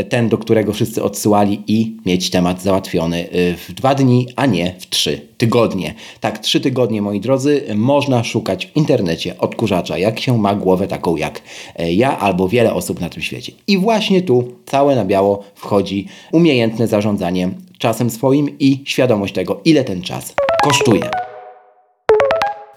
ten, 0.08 0.28
do 0.28 0.38
którego 0.38 0.72
wszyscy 0.72 1.02
odsyłali 1.02 1.62
i 1.66 1.96
mieć 2.06 2.30
temat 2.30 2.62
załatwiony 2.62 3.28
y, 3.34 3.56
w 3.56 3.72
dwa 3.72 3.94
dni, 3.94 4.26
a 4.36 4.46
nie 4.46 4.74
w 4.78 4.90
trzy 4.90 5.20
tygodnie. 5.38 5.94
Tak, 6.20 6.38
trzy 6.38 6.60
tygodnie, 6.60 7.02
moi 7.02 7.20
drodzy, 7.20 7.64
można 7.74 8.24
szukać 8.24 8.66
w 8.66 8.76
internecie 8.76 9.38
odkurzacza, 9.38 9.98
jak 9.98 10.20
się 10.20 10.38
ma 10.38 10.54
głowę 10.54 10.88
taką 10.88 11.16
jak 11.16 11.42
e, 11.76 11.92
ja 11.92 12.18
albo 12.18 12.48
wiele 12.48 12.74
osób 12.74 13.00
na 13.00 13.08
tym 13.08 13.22
świecie. 13.22 13.52
I 13.66 13.78
właśnie 13.78 14.22
tu 14.22 14.44
całe 14.66 14.96
na 14.96 15.04
biało 15.04 15.44
wchodzi 15.54 16.06
umiejętne 16.32 16.86
zarządzanie 16.86 17.50
czasem 17.78 18.10
swoim 18.10 18.58
i 18.58 18.82
świadomość 18.84 19.34
tego, 19.34 19.60
ile 19.64 19.84
ten 19.84 20.02
czas 20.02 20.34
kosztuje. 20.62 21.21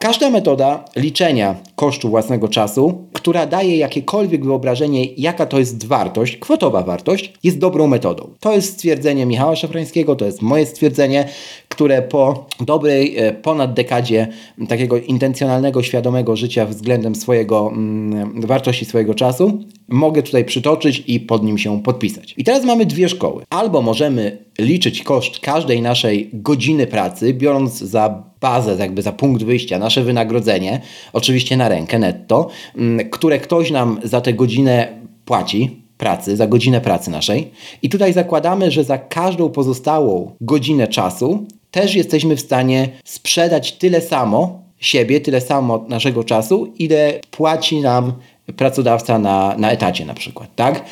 Każda 0.05 0.29
metoda 0.29 0.85
liczenia 0.95 1.55
kosztu 1.75 2.09
własnego 2.09 2.47
czasu, 2.47 3.07
która 3.13 3.45
daje 3.45 3.77
jakiekolwiek 3.77 4.45
wyobrażenie, 4.45 5.05
jaka 5.05 5.45
to 5.45 5.59
jest 5.59 5.85
wartość, 5.85 6.37
kwotowa 6.37 6.83
wartość, 6.83 7.33
jest 7.43 7.59
dobrą 7.59 7.87
metodą. 7.87 8.29
To 8.39 8.53
jest 8.53 8.73
stwierdzenie 8.73 9.25
Michała 9.25 9.55
Szafrańskiego, 9.55 10.15
to 10.15 10.25
jest 10.25 10.41
moje 10.41 10.65
stwierdzenie, 10.65 11.29
które 11.75 12.01
po 12.01 12.45
dobrej 12.59 13.17
e, 13.17 13.33
ponad 13.33 13.73
dekadzie 13.73 14.27
takiego 14.67 14.97
intencjonalnego, 14.97 15.83
świadomego 15.83 16.35
życia 16.35 16.65
względem 16.65 17.15
swojego, 17.15 17.71
mm, 17.71 18.41
wartości 18.41 18.85
swojego 18.85 19.13
czasu, 19.13 19.63
mogę 19.87 20.23
tutaj 20.23 20.45
przytoczyć 20.45 21.03
i 21.07 21.19
pod 21.19 21.43
nim 21.43 21.57
się 21.57 21.83
podpisać. 21.83 22.33
I 22.37 22.43
teraz 22.43 22.63
mamy 22.63 22.85
dwie 22.85 23.09
szkoły. 23.09 23.43
Albo 23.49 23.81
możemy 23.81 24.37
liczyć 24.59 25.03
koszt 25.03 25.39
każdej 25.39 25.81
naszej 25.81 26.29
godziny 26.33 26.87
pracy, 26.87 27.33
biorąc 27.33 27.79
za 27.79 28.23
bazę, 28.41 28.75
jakby 28.79 29.01
za 29.01 29.11
punkt 29.11 29.43
wyjścia 29.43 29.79
nasze 29.79 30.03
wynagrodzenie, 30.03 30.81
oczywiście 31.13 31.57
na 31.57 31.69
rękę 31.69 31.99
netto, 31.99 32.47
mm, 32.77 33.09
które 33.09 33.39
ktoś 33.39 33.71
nam 33.71 33.99
za 34.03 34.21
tę 34.21 34.33
godzinę 34.33 34.87
płaci, 35.25 35.85
pracy, 35.97 36.35
za 36.35 36.47
godzinę 36.47 36.81
pracy 36.81 37.11
naszej. 37.11 37.51
I 37.81 37.89
tutaj 37.89 38.13
zakładamy, 38.13 38.71
że 38.71 38.83
za 38.83 38.97
każdą 38.97 39.49
pozostałą 39.49 40.31
godzinę 40.41 40.87
czasu 40.87 41.47
też 41.75 41.95
jesteśmy 41.95 42.35
w 42.35 42.41
stanie 42.41 42.89
sprzedać 43.03 43.71
tyle 43.71 44.01
samo 44.01 44.61
siebie, 44.79 45.21
tyle 45.21 45.41
samo 45.41 45.85
naszego 45.87 46.23
czasu, 46.23 46.73
ile 46.79 47.19
płaci 47.31 47.81
nam 47.81 48.13
pracodawca 48.57 49.19
na, 49.19 49.55
na 49.57 49.71
etacie 49.71 50.05
na 50.05 50.13
przykład, 50.13 50.49
tak? 50.55 50.85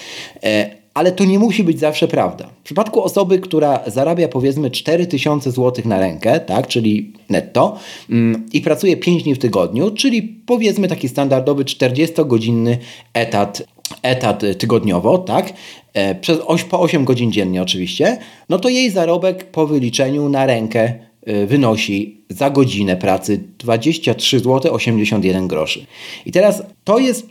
E, 0.43 0.69
ale 0.93 1.11
to 1.11 1.25
nie 1.25 1.39
musi 1.39 1.63
być 1.63 1.79
zawsze 1.79 2.07
prawda. 2.07 2.47
W 2.61 2.63
przypadku 2.63 3.03
osoby, 3.03 3.39
która 3.39 3.79
zarabia 3.87 4.27
powiedzmy 4.27 4.71
4000 4.71 5.51
zł 5.51 5.85
na 5.85 5.99
rękę, 5.99 6.39
tak, 6.39 6.67
czyli 6.67 7.13
netto, 7.29 7.77
mm, 8.09 8.45
i 8.53 8.61
pracuje 8.61 8.97
5 8.97 9.23
dni 9.23 9.35
w 9.35 9.39
tygodniu, 9.39 9.91
czyli 9.91 10.23
powiedzmy 10.23 10.87
taki 10.87 11.09
standardowy 11.09 11.63
40-godzinny 11.63 12.77
etat 13.13 13.63
etat 14.01 14.43
tygodniowo, 14.57 15.17
tak, 15.17 15.53
e, 15.93 16.15
przez 16.15 16.39
po 16.69 16.79
8 16.79 17.05
godzin 17.05 17.31
dziennie 17.31 17.61
oczywiście, 17.61 18.17
no 18.49 18.59
to 18.59 18.69
jej 18.69 18.91
zarobek 18.91 19.51
po 19.51 19.67
wyliczeniu 19.67 20.29
na 20.29 20.45
rękę 20.45 20.93
e, 21.25 21.45
wynosi 21.45 22.17
za 22.29 22.49
godzinę 22.49 22.97
pracy 22.97 23.43
23 23.57 24.39
zł 24.39 24.73
81 24.73 25.47
groszy. 25.47 25.85
I 26.25 26.31
teraz 26.31 26.63
to 26.83 26.99
jest, 26.99 27.27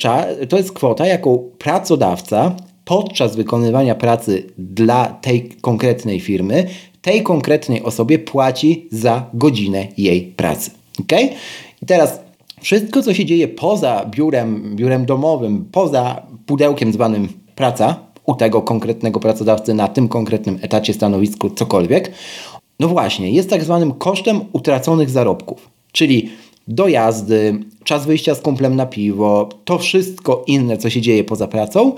to 0.49 0.57
jest 0.57 0.73
kwota, 0.73 1.07
jaką 1.07 1.50
pracodawca 1.59 2.57
podczas 2.85 3.37
wykonywania 3.37 3.95
pracy 3.95 4.47
dla 4.59 5.07
tej 5.07 5.49
konkretnej 5.61 6.21
firmy, 6.21 6.66
tej 7.02 7.23
konkretnej 7.23 7.83
osobie 7.83 8.19
płaci 8.19 8.87
za 8.90 9.26
godzinę 9.35 9.87
jej 9.99 10.23
pracy. 10.23 10.71
Ok? 11.00 11.12
I 11.83 11.87
teraz 11.87 12.21
wszystko, 12.62 13.02
co 13.02 13.14
się 13.14 13.25
dzieje 13.25 13.49
poza 13.49 14.04
biurem, 14.11 14.76
biurem 14.76 15.07
domowym, 15.07 15.64
poza 15.73 16.26
pudełkiem 16.47 16.92
zwanym 16.92 17.28
praca, 17.54 17.97
u 18.26 18.35
tego 18.35 18.62
konkretnego 18.62 19.21
pracodawcy 19.21 19.75
na 19.75 19.88
tym 19.88 20.09
konkretnym 20.09 20.59
etacie, 20.62 20.95
stanowisku, 20.95 21.50
cokolwiek, 21.50 22.12
no 22.81 22.88
właśnie, 22.88 23.31
jest 23.31 23.50
tak 23.50 23.64
zwanym 23.64 23.92
kosztem 23.92 24.40
utraconych 24.52 25.11
zarobków. 25.11 25.71
Czyli 25.92 26.31
dojazdy, 26.69 27.61
czas 27.85 28.07
wyjścia 28.07 28.35
z 28.35 28.40
kumplem 28.40 28.76
na 28.76 28.87
piwo, 28.87 29.49
to 29.64 29.78
wszystko 29.78 30.45
inne, 30.47 30.76
co 30.76 30.90
się 30.90 31.00
dzieje 31.00 31.25
poza 31.25 31.49
pracą, 31.49 31.92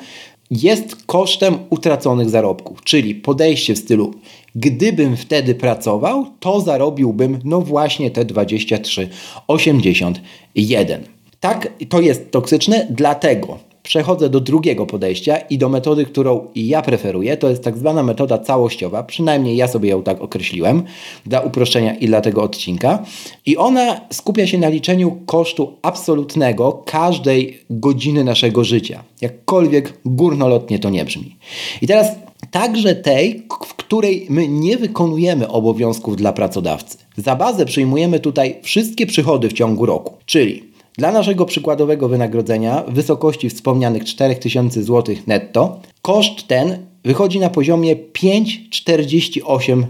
jest 0.51 0.97
kosztem 1.07 1.59
utraconych 1.71 2.31
zarobków, 2.31 2.85
czyli 2.85 3.15
podejście 3.15 3.75
w 3.75 3.79
stylu 3.79 4.15
gdybym 4.55 5.17
wtedy 5.17 5.55
pracował, 5.55 6.27
to 6.41 6.61
zarobiłbym 6.61 7.41
no 7.45 7.61
właśnie 7.61 8.11
te 8.11 8.25
23,81. 8.25 10.99
Tak, 11.41 11.73
to 11.89 12.01
jest 12.01 12.31
toksyczne, 12.31 12.87
dlatego 12.91 13.59
przechodzę 13.85 14.29
do 14.29 14.41
drugiego 14.41 14.87
podejścia 14.87 15.37
i 15.37 15.59
do 15.59 15.69
metody, 15.69 16.05
którą 16.05 16.47
ja 16.55 16.83
preferuję. 16.83 17.37
To 17.37 17.51
jest 17.51 17.65
tak 17.65 17.79
zwana 17.79 18.03
metoda 18.03 18.39
całościowa, 18.39 19.03
przynajmniej 19.03 19.57
ja 19.57 19.69
sobie 19.69 19.89
ją 19.91 20.03
tak 20.03 20.21
określiłem 20.21 20.83
dla 21.27 21.41
uproszczenia 21.41 21.95
i 21.95 22.07
dla 22.07 22.21
tego 22.21 22.43
odcinka. 22.43 23.03
I 23.47 23.57
ona 23.57 24.01
skupia 24.13 24.47
się 24.47 24.59
na 24.59 24.69
liczeniu 24.69 25.19
kosztu 25.27 25.73
absolutnego 25.83 26.83
każdej 26.87 27.59
godziny 27.71 28.25
naszego 28.25 28.65
życia. 28.65 29.03
Jakkolwiek 29.21 30.01
górnolotnie 30.05 30.79
to 30.79 30.91
nie 30.91 31.05
brzmi. 31.05 31.37
I 31.83 31.87
teraz 31.87 32.09
także 32.51 32.95
tej, 32.95 33.47
w 33.67 33.75
której 33.75 34.27
my 34.29 34.49
nie 34.49 34.77
wykonujemy 34.77 35.49
obowiązków 35.49 36.17
dla 36.17 36.33
pracodawcy. 36.33 36.99
Za 37.17 37.37
bazę 37.37 37.67
przyjmujemy 37.67 38.21
tutaj 38.21 38.57
wszystkie 38.63 39.07
przychody 39.07 39.49
w 39.49 39.53
ciągu 39.53 39.87
roku, 39.87 40.15
czyli 40.27 40.74
dla 40.99 41.13
naszego 41.13 41.47
przykładowego 41.47 42.09
wynagrodzenia 42.09 42.85
w 42.89 42.93
wysokości 42.93 43.51
wspomnianych 43.51 44.05
4000 44.05 44.83
zł 44.83 45.17
netto 45.27 45.81
koszt 46.03 46.47
ten 46.47 46.87
wychodzi 47.05 47.41
na 47.41 47.51
poziomie 47.51 47.97
5,48 47.97 49.85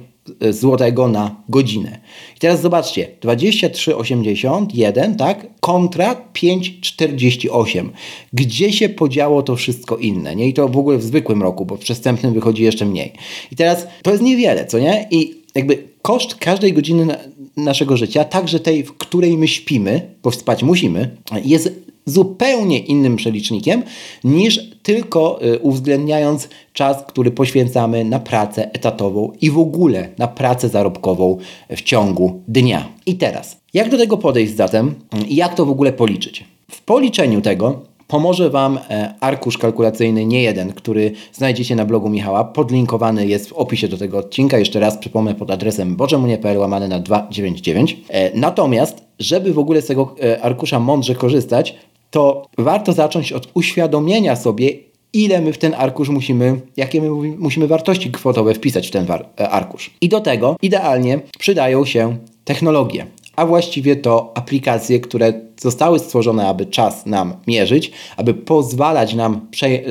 zł 0.51 1.09
na 1.09 1.37
godzinę. 1.49 1.99
I 2.37 2.39
teraz 2.39 2.61
zobaczcie, 2.61 3.09
23,81, 3.21 5.17
tak, 5.17 5.47
kontra 5.61 6.17
5,48. 6.35 7.89
Gdzie 8.33 8.73
się 8.73 8.89
podziało 8.89 9.43
to 9.43 9.57
wszystko 9.57 9.97
inne, 9.97 10.37
nie? 10.37 10.49
I 10.49 10.55
to 10.55 10.69
w 10.69 10.79
ogóle 10.79 10.99
w 10.99 11.03
zwykłym 11.03 11.43
roku, 11.43 11.67
bo 11.67 11.77
w 11.77 11.81
przestępnym 11.81 12.35
wychodzi 12.35 12.63
jeszcze 12.63 12.85
mniej. 12.85 13.13
I 13.53 13.57
teraz 13.57 13.87
to 14.03 14.11
jest 14.11 14.23
niewiele, 14.23 14.67
co 14.67 14.79
nie? 14.79 15.09
I 15.11 15.35
jakby 15.55 15.94
koszt 16.05 16.35
każdej 16.35 16.73
godziny 16.73 17.17
naszego 17.57 17.97
życia, 17.97 18.25
także 18.25 18.61
tej, 18.61 18.85
w 18.85 18.97
której 18.97 19.39
my 19.39 19.49
śpimy, 19.49 20.15
bo 20.23 20.33
spać 20.33 20.63
musimy, 20.63 21.17
jest 21.45 21.73
zupełnie 22.07 22.79
innym 22.79 23.17
przelicznikiem 23.17 23.83
niż 24.25 24.61
tylko 24.83 25.45
y, 25.45 25.59
uwzględniając 25.59 26.49
czas, 26.73 27.05
który 27.09 27.31
poświęcamy 27.31 28.05
na 28.05 28.19
pracę 28.19 28.73
etatową 28.73 29.33
i 29.41 29.51
w 29.51 29.59
ogóle 29.59 30.09
na 30.19 30.29
pracę 30.29 30.69
zarobkową 30.69 31.39
w 31.71 31.83
ciągu 31.83 32.43
dnia. 32.49 32.89
I 33.07 33.15
teraz, 33.15 33.57
jak 33.75 33.91
do 33.91 33.99
tego 33.99 34.17
podejść 34.17 34.57
zatem 34.57 34.95
i 35.29 35.37
jak 35.37 35.55
to 35.55 35.67
w 35.67 35.71
ogóle 35.71 35.93
policzyć? 35.93 36.45
W 36.71 36.83
policzeniu 36.83 37.41
tego 37.41 37.94
Pomoże 38.15 38.51
Wam 38.51 38.79
e, 38.91 39.15
arkusz 39.21 39.59
kalkulacyjny 39.59 40.27
nie 40.27 40.43
jeden, 40.43 40.73
który 40.73 41.13
znajdziecie 41.33 41.77
na 41.77 41.85
blogu 41.85 42.09
Michała. 42.09 42.45
Podlinkowany 42.45 43.27
jest 43.27 43.49
w 43.49 43.53
opisie 43.53 43.89
do 43.89 43.99
tego 43.99 44.19
odcinka. 44.19 44.59
Jeszcze 44.59 44.81
raz 44.81 44.99
przypomnę 44.99 45.35
pod 45.35 45.51
adresem 45.51 45.97
bożemunie.pl 45.97 46.59
łamane 46.59 46.89
na 46.89 46.99
299. 46.99 47.97
E, 48.09 48.39
natomiast, 48.39 49.03
żeby 49.19 49.53
w 49.53 49.59
ogóle 49.59 49.83
z 49.83 49.87
tego 49.87 50.15
e, 50.23 50.43
arkusza 50.43 50.81
mądrze 50.81 51.15
korzystać, 51.15 51.77
to 52.11 52.47
warto 52.59 52.93
zacząć 52.93 53.33
od 53.33 53.49
uświadomienia 53.55 54.37
sobie, 54.37 54.71
ile 55.13 55.41
my 55.41 55.53
w 55.53 55.59
ten 55.59 55.75
arkusz 55.75 56.09
musimy, 56.09 56.61
jakie 56.77 57.01
my 57.01 57.11
musimy 57.39 57.67
wartości 57.67 58.11
kwotowe 58.11 58.55
wpisać 58.55 58.89
w 58.89 58.91
ten 58.91 59.07
arkusz. 59.37 59.91
I 60.01 60.09
do 60.09 60.21
tego 60.21 60.57
idealnie 60.63 61.21
przydają 61.39 61.85
się 61.85 62.17
technologie 62.45 63.07
a 63.37 63.47
właściwie 63.47 63.97
to 63.97 64.33
aplikacje, 64.35 65.01
które 65.01 65.33
zostały 65.65 65.99
stworzone, 65.99 66.49
aby 66.49 66.67
czas 66.67 67.07
nam 67.07 67.33
mierzyć, 67.47 67.93
aby 68.17 68.35
pozwalać 68.35 69.15
nam 69.15 69.41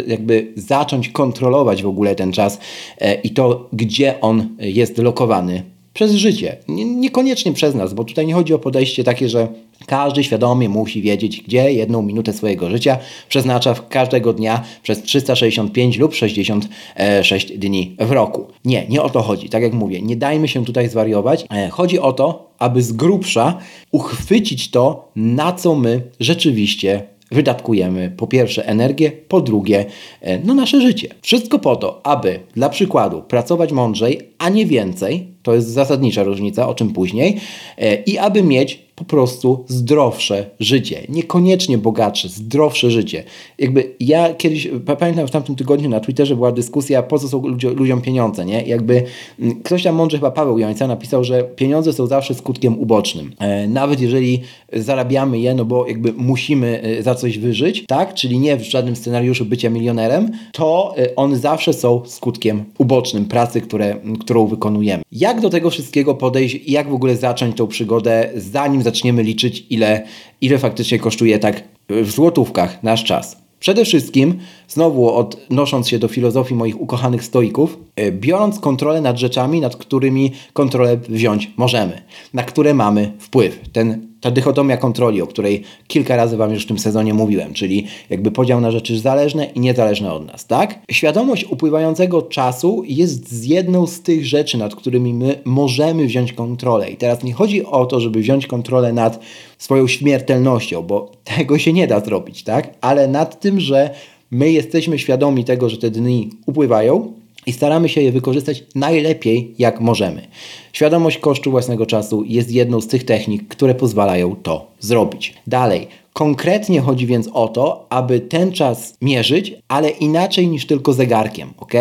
jakby 0.08 0.54
zacząć 0.56 1.10
kontrolować 1.10 1.84
w 1.84 1.88
ogóle 1.88 2.16
ten 2.16 2.32
czas 2.32 2.60
e, 3.00 3.14
i 3.16 3.30
to, 3.30 3.70
gdzie 3.74 4.22
on 4.22 4.50
jest 4.60 4.98
lokowany 4.98 5.64
przez 5.94 6.12
życie. 6.12 6.58
Niekoniecznie 6.96 7.54
przez 7.54 7.76
nas, 7.76 7.94
bo 7.94 8.04
tutaj 8.04 8.28
nie 8.28 8.34
chodzi 8.34 8.54
o 8.54 8.60
podejście 8.60 9.04
takie, 9.04 9.30
że 9.30 9.48
każdy 9.86 10.24
świadomie 10.24 10.70
musi 10.70 11.02
wiedzieć, 11.02 11.42
gdzie 11.42 11.74
jedną 11.74 12.02
minutę 12.02 12.34
swojego 12.34 12.70
życia 12.70 12.98
przeznacza 13.30 13.74
w 13.74 13.88
każdego 13.88 14.34
dnia 14.34 14.64
przez 14.84 15.02
365 15.02 15.98
lub 15.98 16.16
66 16.16 17.58
dni 17.58 17.96
w 18.00 18.12
roku. 18.12 18.48
Nie, 18.66 18.86
nie 18.90 19.02
o 19.02 19.10
to 19.10 19.22
chodzi. 19.22 19.50
Tak 19.50 19.64
jak 19.64 19.74
mówię, 19.74 20.02
nie 20.02 20.16
dajmy 20.16 20.48
się 20.48 20.66
tutaj 20.66 20.90
zwariować. 20.90 21.46
E, 21.52 21.70
chodzi 21.70 22.00
o 22.00 22.14
to, 22.14 22.52
aby 22.60 22.82
z 22.82 22.92
grubsza 22.92 23.58
uchwycić 23.92 24.72
to, 24.72 25.12
na 25.16 25.54
co 25.54 25.76
my 25.76 26.02
rzeczywiście 26.20 27.14
wydatkujemy 27.34 28.14
po 28.18 28.28
pierwsze 28.28 28.68
energię, 28.68 29.12
po 29.12 29.42
drugie 29.42 29.86
e, 30.22 30.40
no 30.40 30.54
nasze 30.54 30.82
życie. 30.82 31.08
Wszystko 31.22 31.60
po 31.60 31.76
to, 31.76 32.06
aby 32.06 32.40
dla 32.56 32.70
przykładu 32.70 33.22
pracować 33.22 33.72
mądrzej, 33.72 34.22
a 34.38 34.50
nie 34.50 34.66
więcej, 34.66 35.28
to 35.44 35.54
jest 35.54 35.68
zasadnicza 35.68 36.24
różnica, 36.24 36.68
o 36.68 36.76
czym 36.76 36.94
później, 36.94 37.38
e, 37.78 37.96
i 37.96 38.18
aby 38.18 38.44
mieć 38.44 38.83
po 38.96 39.06
prostu 39.06 39.66
zdrowsze 39.68 40.50
życie. 40.60 41.02
Niekoniecznie 41.10 41.78
bogatsze, 41.78 42.30
zdrowsze 42.30 42.92
życie. 42.92 43.24
Jakby 43.58 43.96
ja 44.00 44.34
kiedyś, 44.34 44.70
pamiętam 45.00 45.28
w 45.28 45.32
tamtym 45.32 45.56
tygodniu 45.56 45.90
na 45.90 46.00
Twitterze 46.00 46.36
była 46.36 46.52
dyskusja, 46.52 47.04
po 47.04 47.20
co 47.20 47.28
są 47.28 47.48
ludziom 47.76 48.02
pieniądze, 48.02 48.46
nie? 48.46 48.62
Jakby 48.62 49.04
mm, 49.40 49.62
ktoś 49.64 49.84
tam 49.84 49.96
mądrze, 49.96 50.18
chyba 50.18 50.32
Paweł 50.32 50.60
Jońca 50.60 50.88
napisał, 50.88 51.24
że 51.24 51.44
pieniądze 51.44 51.94
są 51.94 52.08
zawsze 52.08 52.34
skutkiem 52.34 52.80
ubocznym. 52.80 53.32
E, 53.40 53.68
nawet 53.68 54.02
jeżeli 54.02 54.42
zarabiamy 54.74 55.40
je, 55.40 55.54
no 55.54 55.66
bo 55.66 55.88
jakby 55.88 56.14
musimy 56.14 56.82
e, 56.82 57.04
za 57.04 57.16
coś 57.16 57.38
wyżyć, 57.38 57.86
tak? 57.88 58.14
Czyli 58.14 58.40
nie 58.40 58.58
w 58.58 58.64
żadnym 58.64 58.96
scenariuszu 58.96 59.46
bycia 59.46 59.70
milionerem, 59.70 60.32
to 60.52 60.94
e, 60.98 61.16
one 61.16 61.38
zawsze 61.38 61.74
są 61.74 62.02
skutkiem 62.06 62.64
ubocznym 62.78 63.26
pracy, 63.26 63.62
które, 63.62 63.96
którą 64.20 64.48
wykonujemy. 64.48 65.04
Jak 65.12 65.42
do 65.42 65.50
tego 65.50 65.70
wszystkiego 65.70 66.16
podejść 66.16 66.56
i 66.56 66.72
jak 66.72 66.90
w 66.90 66.94
ogóle 66.94 67.16
zacząć 67.16 67.58
tą 67.58 67.68
przygodę, 67.68 68.30
zanim 68.36 68.83
zaczniemy 68.84 69.24
liczyć, 69.24 69.66
ile, 69.70 70.08
ile 70.42 70.58
faktycznie 70.58 71.00
kosztuje 71.00 71.40
tak 71.40 71.64
w 71.90 72.12
złotówkach 72.12 72.84
nasz 72.84 73.04
czas. 73.04 73.44
Przede 73.60 73.86
wszystkim, 73.86 74.40
znowu 74.68 75.16
odnosząc 75.16 75.90
się 75.90 76.00
do 76.00 76.08
filozofii 76.08 76.56
moich 76.56 76.82
ukochanych 76.82 77.24
stoików, 77.24 77.78
e, 77.96 78.12
biorąc 78.12 78.60
kontrolę 78.60 79.02
nad 79.02 79.18
rzeczami, 79.18 79.62
nad 79.62 79.76
którymi 79.76 80.32
kontrolę 80.54 80.98
wziąć 80.98 81.52
możemy, 81.58 82.02
na 82.34 82.44
które 82.44 82.74
mamy 82.74 83.12
wpływ. 83.20 83.60
Ten 83.74 84.13
ta 84.24 84.32
dychotomia 84.32 84.78
kontroli, 84.78 85.22
o 85.22 85.28
której 85.28 85.64
kilka 85.88 86.16
razy 86.16 86.38
Wam 86.38 86.54
już 86.54 86.64
w 86.64 86.68
tym 86.68 86.80
sezonie 86.80 87.14
mówiłem, 87.14 87.54
czyli 87.54 87.88
jakby 88.10 88.32
podział 88.32 88.62
na 88.62 88.72
rzeczy 88.72 89.00
zależne 89.00 89.46
i 89.46 89.60
niezależne 89.60 90.14
od 90.14 90.26
nas, 90.28 90.48
tak? 90.48 90.80
Świadomość 90.92 91.46
upływającego 91.50 92.22
czasu 92.22 92.84
jest 92.86 93.32
z 93.32 93.46
jedną 93.46 93.88
z 93.88 94.02
tych 94.02 94.26
rzeczy, 94.26 94.58
nad 94.58 94.76
którymi 94.76 95.14
my 95.14 95.40
możemy 95.46 96.06
wziąć 96.06 96.34
kontrolę. 96.34 96.90
I 96.90 96.98
teraz 96.98 97.24
nie 97.24 97.34
chodzi 97.34 97.66
o 97.66 97.86
to, 97.86 98.00
żeby 98.00 98.20
wziąć 98.20 98.48
kontrolę 98.48 98.94
nad 98.94 99.20
swoją 99.58 99.88
śmiertelnością, 99.88 100.82
bo 100.82 101.12
tego 101.38 101.58
się 101.58 101.74
nie 101.74 101.88
da 101.88 102.00
zrobić, 102.00 102.44
tak? 102.44 102.74
Ale 102.82 103.08
nad 103.08 103.40
tym, 103.40 103.60
że 103.60 103.90
my 104.32 104.52
jesteśmy 104.52 105.00
świadomi 105.00 105.44
tego, 105.44 105.70
że 105.70 105.78
te 105.78 105.92
dni 105.92 106.30
upływają, 106.46 107.14
i 107.46 107.54
staramy 107.54 107.90
się 107.90 108.02
je 108.02 108.12
wykorzystać 108.12 108.64
najlepiej, 108.76 109.54
jak 109.60 109.82
możemy. 109.82 110.28
Świadomość 110.74 111.18
kosztu 111.18 111.52
własnego 111.52 111.86
czasu 111.86 112.24
jest 112.28 112.52
jedną 112.52 112.82
z 112.82 112.88
tych 112.88 113.04
technik, 113.04 113.48
które 113.48 113.76
pozwalają 113.76 114.36
to 114.36 114.68
zrobić. 114.80 115.34
Dalej, 115.48 115.88
konkretnie 116.14 116.82
chodzi 116.82 117.08
więc 117.08 117.30
o 117.34 117.48
to, 117.48 117.86
aby 117.90 118.20
ten 118.20 118.52
czas 118.52 118.98
mierzyć, 119.02 119.54
ale 119.68 119.90
inaczej 119.90 120.48
niż 120.48 120.66
tylko 120.66 120.94
zegarkiem, 120.94 121.54
ok? 121.58 121.74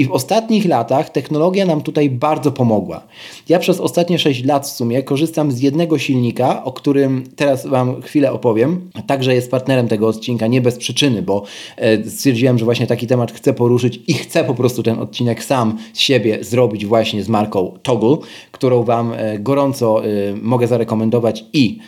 I 0.00 0.04
w 0.04 0.12
ostatnich 0.12 0.66
latach 0.66 1.10
technologia 1.10 1.66
nam 1.66 1.80
tutaj 1.80 2.10
bardzo 2.10 2.52
pomogła. 2.52 3.02
Ja 3.48 3.58
przez 3.58 3.80
ostatnie 3.80 4.18
6 4.18 4.44
lat 4.44 4.66
w 4.66 4.70
sumie 4.70 5.02
korzystam 5.02 5.52
z 5.52 5.60
jednego 5.60 5.98
silnika, 5.98 6.64
o 6.64 6.72
którym 6.72 7.24
teraz 7.36 7.66
Wam 7.66 8.02
chwilę 8.02 8.32
opowiem. 8.32 8.90
Także 9.06 9.34
jest 9.34 9.50
partnerem 9.50 9.88
tego 9.88 10.08
odcinka, 10.08 10.46
nie 10.46 10.60
bez 10.60 10.76
przyczyny, 10.76 11.22
bo 11.22 11.42
e, 11.76 12.10
stwierdziłem, 12.10 12.58
że 12.58 12.64
właśnie 12.64 12.86
taki 12.86 13.06
temat 13.06 13.32
chcę 13.32 13.54
poruszyć 13.54 14.00
i 14.06 14.14
chcę 14.14 14.44
po 14.44 14.54
prostu 14.54 14.82
ten 14.82 14.98
odcinek 14.98 15.44
sam 15.44 15.78
z 15.92 16.00
siebie 16.00 16.38
zrobić 16.40 16.86
właśnie 16.86 17.22
z 17.22 17.28
marką 17.28 17.78
Toggle, 17.82 18.16
którą 18.52 18.84
Wam 18.84 19.12
e, 19.16 19.38
gorąco 19.38 20.04
e, 20.04 20.08
mogę 20.42 20.66
zarekomendować 20.66 21.44
i 21.52 21.78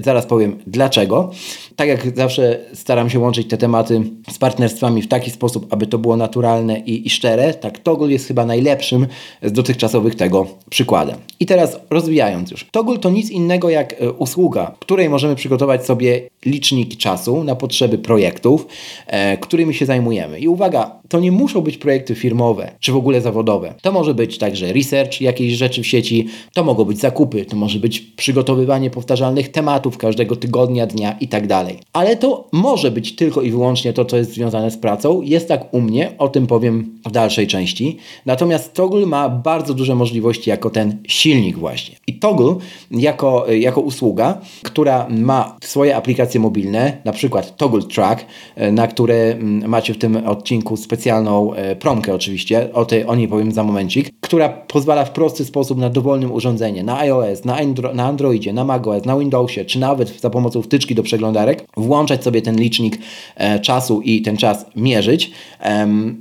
zaraz 0.00 0.26
powiem 0.26 0.58
dlaczego. 0.66 1.30
Tak 1.76 1.88
jak 1.88 2.16
zawsze 2.16 2.58
staram 2.74 3.10
się 3.10 3.18
łączyć 3.18 3.48
te 3.48 3.56
tematy 3.56 4.02
z 4.30 4.38
partnerstwami 4.38 5.02
w 5.02 5.08
taki 5.08 5.30
sposób, 5.30 5.66
aby 5.70 5.86
to 5.86 5.98
było 5.98 6.16
naturalne 6.16 6.78
i, 6.78 7.06
i 7.06 7.10
szczere 7.10 7.55
tak 7.60 7.78
Toggle 7.78 8.12
jest 8.12 8.28
chyba 8.28 8.46
najlepszym 8.46 9.06
z 9.42 9.52
dotychczasowych 9.52 10.14
tego 10.14 10.46
przykładem. 10.70 11.16
I 11.40 11.46
teraz 11.46 11.78
rozwijając 11.90 12.50
już. 12.50 12.66
Toggle 12.70 12.98
to 12.98 13.10
nic 13.10 13.30
innego 13.30 13.70
jak 13.70 13.92
e, 13.92 14.12
usługa, 14.12 14.74
której 14.78 15.08
możemy 15.08 15.36
przygotować 15.36 15.86
sobie 15.86 16.28
liczniki 16.46 16.96
czasu 16.96 17.44
na 17.44 17.56
potrzeby 17.56 17.98
projektów, 17.98 18.66
e, 19.06 19.36
którymi 19.36 19.74
się 19.74 19.86
zajmujemy. 19.86 20.40
I 20.40 20.48
uwaga, 20.48 20.90
to 21.08 21.20
nie 21.20 21.32
muszą 21.32 21.60
być 21.60 21.78
projekty 21.78 22.14
firmowe, 22.14 22.70
czy 22.80 22.92
w 22.92 22.96
ogóle 22.96 23.20
zawodowe. 23.20 23.74
To 23.82 23.92
może 23.92 24.14
być 24.14 24.38
także 24.38 24.72
research 24.72 25.20
jakiejś 25.20 25.52
rzeczy 25.52 25.82
w 25.82 25.86
sieci, 25.86 26.26
to 26.52 26.64
mogą 26.64 26.84
być 26.84 26.98
zakupy, 26.98 27.44
to 27.44 27.56
może 27.56 27.78
być 27.78 28.00
przygotowywanie 28.00 28.90
powtarzalnych 28.90 29.48
tematów 29.48 29.98
każdego 29.98 30.36
tygodnia, 30.36 30.86
dnia 30.86 31.16
i 31.20 31.28
tak 31.28 31.46
dalej. 31.46 31.78
Ale 31.92 32.16
to 32.16 32.48
może 32.52 32.90
być 32.90 33.16
tylko 33.16 33.42
i 33.42 33.50
wyłącznie 33.50 33.92
to, 33.92 34.04
co 34.04 34.16
jest 34.16 34.32
związane 34.32 34.70
z 34.70 34.76
pracą. 34.76 35.22
Jest 35.22 35.48
tak 35.48 35.74
u 35.74 35.80
mnie, 35.80 36.12
o 36.18 36.28
tym 36.28 36.46
powiem 36.46 36.98
w 37.06 37.10
dalszej 37.10 37.45
części. 37.46 37.96
Natomiast 38.26 38.74
Toggle 38.74 39.06
ma 39.06 39.28
bardzo 39.28 39.74
duże 39.74 39.94
możliwości 39.94 40.50
jako 40.50 40.70
ten 40.70 40.98
silnik 41.08 41.58
właśnie. 41.58 41.96
I 42.06 42.18
Toggle 42.18 42.54
jako, 42.90 43.46
jako 43.52 43.80
usługa, 43.80 44.40
która 44.62 45.06
ma 45.10 45.56
swoje 45.60 45.96
aplikacje 45.96 46.40
mobilne, 46.40 46.98
na 47.04 47.12
przykład 47.12 47.56
Toggle 47.56 47.82
Track, 47.82 48.26
na 48.72 48.86
które 48.86 49.14
mm, 49.14 49.68
macie 49.68 49.94
w 49.94 49.98
tym 49.98 50.16
odcinku 50.16 50.76
specjalną 50.76 51.54
e, 51.54 51.76
promkę 51.76 52.14
oczywiście, 52.14 52.72
o, 52.72 52.84
tej, 52.84 53.04
o 53.04 53.14
niej 53.14 53.28
powiem 53.28 53.52
za 53.52 53.64
momencik, 53.64 54.10
która 54.20 54.48
pozwala 54.48 55.04
w 55.04 55.10
prosty 55.10 55.44
sposób 55.44 55.78
na 55.78 55.90
dowolnym 55.90 56.32
urządzeniu, 56.32 56.84
na 56.84 56.98
iOS, 56.98 57.44
na, 57.44 57.56
Andro 57.56 57.94
na 57.94 58.06
Androidzie, 58.06 58.52
na 58.52 58.64
macOS, 58.64 59.04
na 59.04 59.18
Windowsie, 59.18 59.64
czy 59.64 59.78
nawet 59.78 60.20
za 60.20 60.30
pomocą 60.30 60.62
wtyczki 60.62 60.94
do 60.94 61.02
przeglądarek, 61.02 61.66
włączać 61.76 62.24
sobie 62.24 62.42
ten 62.42 62.56
licznik 62.56 62.98
e, 63.36 63.60
czasu 63.60 64.00
i 64.00 64.22
ten 64.22 64.36
czas 64.36 64.66
mierzyć. 64.76 65.30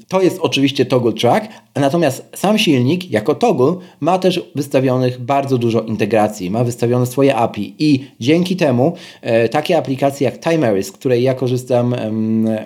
to 0.08 0.22
jest 0.22 0.40
oczywiście 0.42 0.86
Toggle 1.06 1.22
Track, 1.22 1.48
natomiast 1.76 2.30
sam 2.36 2.58
silnik 2.58 3.12
jako 3.12 3.36
Toggle 3.36 3.76
ma 4.00 4.20
też 4.20 4.52
wystawionych 4.56 5.22
bardzo 5.22 5.58
dużo 5.58 5.82
integracji, 5.82 6.52
ma 6.52 6.64
wystawione 6.64 7.06
swoje 7.06 7.36
API 7.36 7.76
i 7.80 8.06
dzięki 8.20 8.56
temu 8.56 8.94
e, 9.22 9.50
takie 9.50 9.78
aplikacje 9.78 10.26
jak 10.26 10.40
Timery, 10.40 10.84
z 10.84 10.92
której 10.92 11.24
ja 11.24 11.34
korzystam 11.34 11.96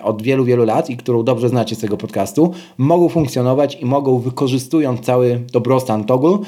od 0.02 0.22
wielu, 0.22 0.44
wielu 0.44 0.64
lat 0.64 0.90
i 0.90 0.96
którą 0.96 1.22
dobrze 1.22 1.48
znacie 1.48 1.76
z 1.76 1.78
tego 1.78 1.96
podcastu, 1.96 2.52
mogą 2.78 3.08
funkcjonować 3.08 3.78
i 3.80 3.84
mogą 3.84 4.18
wykorzystując 4.18 5.00
cały 5.00 5.40
dobrostan 5.52 6.04
Toggle 6.04 6.38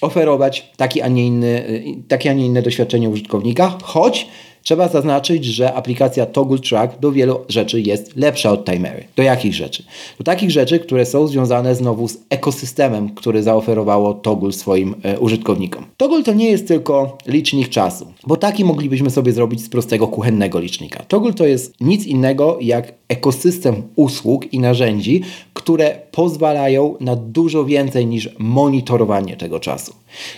oferować 0.00 0.72
taki, 0.76 1.02
a 1.02 1.08
nie 1.08 1.26
inny, 1.26 1.82
takie, 2.08 2.30
a 2.30 2.32
nie 2.32 2.46
inne 2.46 2.62
doświadczenie 2.62 3.08
użytkownika, 3.08 3.78
choć 3.82 4.28
Trzeba 4.62 4.88
zaznaczyć, 4.88 5.44
że 5.44 5.74
aplikacja 5.74 6.26
Toggle 6.26 6.58
Track 6.58 7.00
do 7.00 7.12
wielu 7.12 7.40
rzeczy 7.48 7.80
jest 7.80 8.16
lepsza 8.16 8.50
od 8.52 8.64
Timery. 8.64 9.04
Do 9.16 9.22
jakich 9.22 9.54
rzeczy? 9.54 9.84
Do 10.18 10.24
takich 10.24 10.50
rzeczy, 10.50 10.78
które 10.78 11.06
są 11.06 11.26
związane 11.26 11.74
znowu 11.74 12.08
z 12.08 12.18
ekosystemem, 12.30 13.14
który 13.14 13.42
zaoferowało 13.42 14.14
Toggle 14.14 14.52
swoim 14.52 14.94
e, 15.02 15.18
użytkownikom. 15.18 15.86
Toggle 15.96 16.22
to 16.22 16.32
nie 16.32 16.50
jest 16.50 16.68
tylko 16.68 17.18
licznik 17.26 17.68
czasu, 17.68 18.06
bo 18.26 18.36
taki 18.36 18.64
moglibyśmy 18.64 19.10
sobie 19.10 19.32
zrobić 19.32 19.64
z 19.64 19.68
prostego 19.68 20.08
kuchennego 20.08 20.60
licznika. 20.60 21.04
Toggle 21.08 21.32
to 21.32 21.46
jest 21.46 21.74
nic 21.80 22.06
innego 22.06 22.58
jak 22.60 22.92
ekosystem 23.08 23.82
usług 23.96 24.52
i 24.52 24.58
narzędzi, 24.58 25.20
które 25.54 25.98
pozwalają 26.10 26.94
na 27.00 27.16
dużo 27.16 27.64
więcej 27.64 28.06
niż 28.06 28.28
monitorowanie 28.38 29.36
tego 29.36 29.60
czasu. 29.60 29.92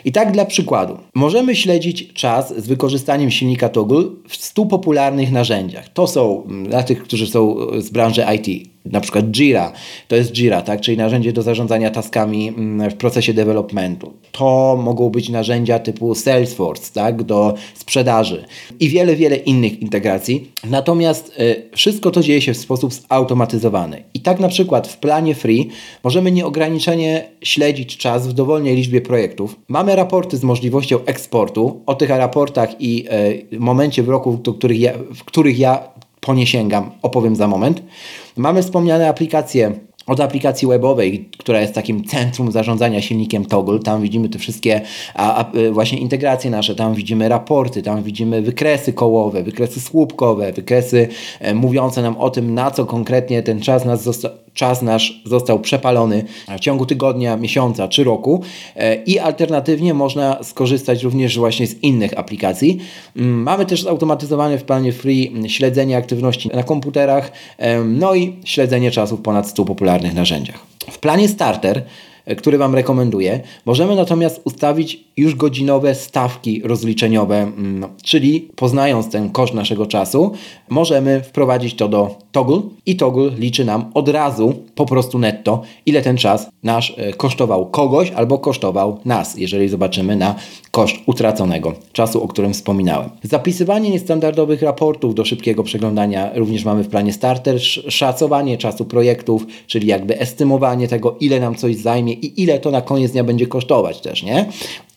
I 0.04 0.12
tak 0.12 0.32
dla 0.32 0.44
przykładu, 0.44 0.98
możemy 1.14 1.56
śledzić 1.56 2.12
czas 2.12 2.54
z 2.56 2.66
wykorzystaniem 2.66 3.30
silnika 3.30 3.68
Toggle 3.68 4.02
w 4.28 4.36
100 4.36 4.66
popularnych 4.66 5.32
narzędziach. 5.32 5.88
To 5.88 6.06
są 6.06 6.44
mm, 6.44 6.68
dla 6.68 6.82
tych, 6.82 7.02
którzy 7.02 7.26
są 7.26 7.56
z 7.78 7.90
branży 7.90 8.24
IT, 8.36 8.71
na 8.84 9.00
przykład 9.00 9.24
Jira, 9.24 9.72
to 10.08 10.16
jest 10.16 10.32
Jira, 10.32 10.62
tak? 10.62 10.80
czyli 10.80 10.96
narzędzie 10.96 11.32
do 11.32 11.42
zarządzania 11.42 11.90
taskami 11.90 12.48
mm, 12.48 12.90
w 12.90 12.94
procesie 12.94 13.34
developmentu. 13.34 14.12
To 14.32 14.78
mogą 14.82 15.10
być 15.10 15.28
narzędzia 15.28 15.78
typu 15.78 16.14
Salesforce, 16.14 16.92
tak? 16.92 17.22
do 17.22 17.54
sprzedaży 17.74 18.44
i 18.80 18.88
wiele, 18.88 19.16
wiele 19.16 19.36
innych 19.36 19.82
integracji. 19.82 20.50
Natomiast 20.64 21.40
y, 21.40 21.76
wszystko 21.76 22.10
to 22.10 22.20
dzieje 22.20 22.42
się 22.42 22.54
w 22.54 22.58
sposób 22.58 22.92
zautomatyzowany. 22.92 24.02
I 24.14 24.20
tak 24.20 24.40
na 24.40 24.48
przykład 24.48 24.88
w 24.88 24.96
planie 24.96 25.34
free 25.34 25.68
możemy 26.04 26.32
nieograniczenie 26.32 27.28
śledzić 27.42 27.96
czas 27.96 28.28
w 28.28 28.32
dowolnej 28.32 28.76
liczbie 28.76 29.00
projektów. 29.00 29.56
Mamy 29.68 29.96
raporty 29.96 30.36
z 30.36 30.44
możliwością 30.44 30.98
eksportu. 31.04 31.82
O 31.86 31.94
tych 31.94 32.08
raportach 32.08 32.80
i 32.80 33.06
y, 33.52 33.58
momencie 33.58 34.02
w 34.02 34.08
roku, 34.08 34.40
do 34.42 34.54
których 34.54 34.80
ja, 34.80 34.92
w 35.14 35.24
których 35.24 35.58
ja 35.58 35.91
po 36.26 36.34
nie 36.34 36.46
sięgam, 36.46 36.90
opowiem 37.02 37.36
za 37.36 37.46
moment. 37.46 37.82
Mamy 38.36 38.62
wspomniane 38.62 39.08
aplikacje 39.08 39.72
od 40.06 40.20
aplikacji 40.20 40.68
webowej, 40.68 41.28
która 41.38 41.60
jest 41.60 41.74
takim 41.74 42.04
centrum 42.04 42.52
zarządzania 42.52 43.00
silnikiem 43.00 43.44
Toggle, 43.44 43.78
tam 43.78 44.02
widzimy 44.02 44.28
te 44.28 44.38
wszystkie 44.38 44.80
a, 45.14 45.36
a, 45.36 45.52
właśnie 45.72 45.98
integracje 45.98 46.50
nasze, 46.50 46.74
tam 46.74 46.94
widzimy 46.94 47.28
raporty, 47.28 47.82
tam 47.82 48.02
widzimy 48.02 48.42
wykresy 48.42 48.92
kołowe, 48.92 49.42
wykresy 49.42 49.80
słupkowe, 49.80 50.52
wykresy 50.52 51.08
e, 51.40 51.54
mówiące 51.54 52.02
nam 52.02 52.16
o 52.16 52.30
tym, 52.30 52.54
na 52.54 52.70
co 52.70 52.86
konkretnie 52.86 53.42
ten 53.42 53.60
czas 53.60 53.84
nas 53.84 54.02
zosta 54.02 54.30
czas 54.54 54.82
nasz 54.82 55.22
został 55.24 55.60
przepalony 55.60 56.24
w 56.56 56.60
ciągu 56.60 56.86
tygodnia, 56.86 57.36
miesiąca 57.36 57.88
czy 57.88 58.04
roku 58.04 58.42
e, 58.76 58.94
i 58.94 59.18
alternatywnie 59.18 59.94
można 59.94 60.42
skorzystać 60.42 61.02
również 61.02 61.38
właśnie 61.38 61.66
z 61.66 61.82
innych 61.82 62.18
aplikacji. 62.18 62.78
Mm, 63.16 63.42
mamy 63.42 63.66
też 63.66 63.82
zautomatyzowane 63.82 64.58
w 64.58 64.64
planie 64.64 64.92
free 64.92 65.32
śledzenie 65.48 65.96
aktywności 65.96 66.50
na 66.54 66.62
komputerach, 66.62 67.32
no 67.84 68.14
i 68.14 68.36
śledzenie 68.44 68.90
czasu 68.90 69.16
w 69.16 69.22
ponad 69.22 69.48
100 69.48 69.64
popularnych 69.64 70.14
narzędziach. 70.14 70.66
W 70.90 70.98
planie 70.98 71.28
starter 71.28 71.84
który 72.36 72.58
Wam 72.58 72.74
rekomenduję. 72.74 73.40
Możemy 73.66 73.96
natomiast 73.96 74.40
ustawić 74.44 75.04
już 75.16 75.34
godzinowe 75.34 75.94
stawki 75.94 76.62
rozliczeniowe, 76.64 77.38
mm, 77.38 77.86
czyli 78.02 78.40
poznając 78.56 79.10
ten 79.10 79.30
koszt 79.30 79.54
naszego 79.54 79.86
czasu, 79.86 80.32
możemy 80.68 81.20
wprowadzić 81.20 81.74
to 81.74 81.88
do 81.88 82.16
Toggle 82.32 82.60
i 82.86 82.96
Toggle 82.96 83.30
liczy 83.38 83.64
nam 83.64 83.90
od 83.94 84.08
razu 84.08 84.54
po 84.74 84.86
prostu 84.86 85.18
netto, 85.18 85.62
ile 85.86 86.02
ten 86.02 86.16
czas 86.16 86.50
nasz 86.62 86.94
e, 86.96 87.12
kosztował 87.12 87.66
kogoś 87.66 88.10
albo 88.10 88.38
kosztował 88.38 88.98
nas, 89.04 89.38
jeżeli 89.38 89.68
zobaczymy 89.68 90.16
na 90.16 90.34
koszt 90.70 90.96
utraconego 91.06 91.72
czasu, 91.92 92.22
o 92.22 92.28
którym 92.28 92.52
wspominałem. 92.52 93.10
Zapisywanie 93.22 93.90
niestandardowych 93.90 94.62
raportów 94.62 95.14
do 95.14 95.24
szybkiego 95.24 95.62
przeglądania 95.62 96.30
również 96.34 96.64
mamy 96.64 96.84
w 96.84 96.88
planie 96.88 97.12
starter, 97.12 97.60
szacowanie 97.88 98.58
czasu 98.58 98.84
projektów, 98.84 99.46
czyli 99.66 99.86
jakby 99.86 100.20
estymowanie 100.20 100.88
tego, 100.88 101.16
ile 101.20 101.40
nam 101.40 101.54
coś 101.54 101.76
zajmie 101.76 102.11
i 102.12 102.42
ile 102.42 102.58
to 102.58 102.70
na 102.70 102.80
koniec 102.80 103.12
dnia 103.12 103.24
będzie 103.24 103.46
kosztować 103.46 104.00
też, 104.00 104.22
nie? 104.22 104.46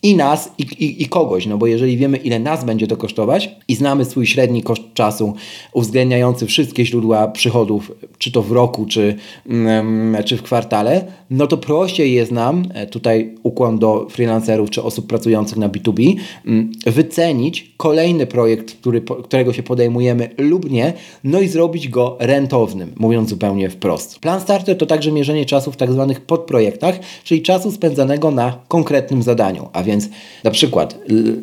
I 0.06 0.16
nas, 0.16 0.50
i, 0.58 0.62
i, 0.62 1.02
i, 1.02 1.06
kogoś, 1.06 1.46
no 1.46 1.58
bo 1.58 1.66
jeżeli 1.66 1.96
wiemy, 1.96 2.16
ile 2.16 2.38
nas 2.38 2.64
będzie 2.64 2.86
to 2.86 2.96
kosztować 2.96 3.50
i 3.68 3.74
znamy 3.74 4.04
swój 4.04 4.26
średni 4.26 4.62
koszt 4.62 4.82
czasu, 4.94 5.34
uwzględniający 5.72 6.46
wszystkie 6.46 6.86
źródła 6.86 7.28
przychodów, 7.28 7.92
czy 8.18 8.32
to 8.32 8.42
w 8.42 8.52
roku, 8.52 8.86
czy, 8.86 9.16
mm, 9.46 10.24
czy 10.24 10.36
w 10.36 10.42
kwartale, 10.42 11.04
no 11.30 11.46
to 11.46 11.56
prościej 11.56 12.12
jest 12.12 12.32
nam, 12.32 12.64
e, 12.74 12.86
tutaj 12.86 13.34
ukłon 13.42 13.78
do 13.78 14.06
freelancerów, 14.10 14.70
czy 14.70 14.82
osób 14.82 15.06
pracujących 15.06 15.58
na 15.58 15.68
B2B, 15.68 16.14
mm, 16.46 16.72
wycenić 16.86 17.74
kolejny 17.76 18.26
projekt, 18.26 18.72
który, 18.72 19.02
którego 19.24 19.52
się 19.52 19.62
podejmujemy 19.62 20.30
lub 20.38 20.70
nie, 20.70 20.92
no 21.24 21.40
i 21.40 21.48
zrobić 21.48 21.88
go 21.88 22.16
rentownym, 22.20 22.92
mówiąc 22.96 23.28
zupełnie 23.28 23.70
wprost. 23.70 24.18
Plan 24.18 24.40
starter 24.40 24.78
to 24.78 24.86
także 24.86 25.12
mierzenie 25.12 25.44
czasu 25.44 25.72
w 25.72 25.76
tak 25.76 25.92
zwanych 25.92 26.20
podprojektach, 26.20 26.98
czyli 27.24 27.42
czasu 27.42 27.72
spędzanego 27.72 28.30
na 28.30 28.58
konkretnym 28.68 29.22
zadaniu. 29.22 29.68
A 29.72 29.82
więc 29.82 29.95
na 30.44 30.50
przykład 30.50 30.98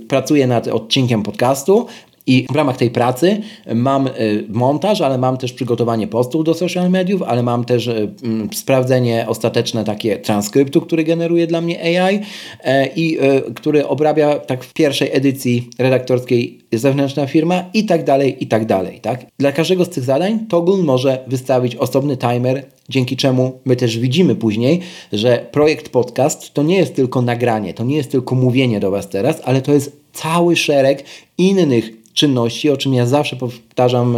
pracuję 0.07 0.47
nad 0.47 0.67
odcinkiem 0.67 1.23
podcastu, 1.23 1.87
i 2.27 2.45
w 2.51 2.55
ramach 2.55 2.77
tej 2.77 2.89
pracy 2.89 3.41
mam 3.75 4.07
y, 4.07 4.43
montaż, 4.49 5.01
ale 5.01 5.17
mam 5.17 5.37
też 5.37 5.53
przygotowanie 5.53 6.07
postów 6.07 6.43
do 6.43 6.53
social 6.53 6.89
mediów, 6.89 7.21
ale 7.21 7.43
mam 7.43 7.65
też 7.65 7.87
y, 7.87 8.09
sprawdzenie 8.53 9.25
ostateczne 9.27 9.83
takie 9.83 10.17
transkryptu, 10.17 10.81
który 10.81 11.03
generuje 11.03 11.47
dla 11.47 11.61
mnie 11.61 12.01
AI 12.01 12.19
e, 12.63 12.87
i 12.87 13.23
y, 13.23 13.53
który 13.53 13.87
obrabia 13.87 14.39
tak 14.39 14.63
w 14.63 14.73
pierwszej 14.73 15.09
edycji 15.11 15.69
redaktorskiej 15.79 16.59
zewnętrzna 16.73 17.27
firma 17.27 17.63
i 17.73 17.85
tak 17.85 18.03
dalej, 18.03 18.43
i 18.43 18.47
tak 18.47 18.65
dalej. 18.65 18.99
Tak? 18.99 19.25
Dla 19.39 19.51
każdego 19.51 19.85
z 19.85 19.89
tych 19.89 20.03
zadań 20.03 20.39
Toggle 20.49 20.77
może 20.77 21.23
wystawić 21.27 21.75
osobny 21.75 22.17
timer, 22.17 22.65
dzięki 22.89 23.17
czemu 23.17 23.59
my 23.65 23.75
też 23.75 23.97
widzimy 23.97 24.35
później, 24.35 24.79
że 25.13 25.45
projekt 25.51 25.89
podcast 25.89 26.53
to 26.53 26.63
nie 26.63 26.77
jest 26.77 26.95
tylko 26.95 27.21
nagranie, 27.21 27.73
to 27.73 27.83
nie 27.83 27.95
jest 27.95 28.11
tylko 28.11 28.35
mówienie 28.35 28.79
do 28.79 28.91
Was 28.91 29.09
teraz, 29.09 29.41
ale 29.43 29.61
to 29.61 29.73
jest 29.73 30.03
cały 30.13 30.55
szereg 30.55 31.03
innych 31.37 32.02
czynności, 32.13 32.69
o 32.69 32.77
czym 32.77 32.93
ja 32.93 33.05
zawsze 33.05 33.35
powtarzam 33.35 34.17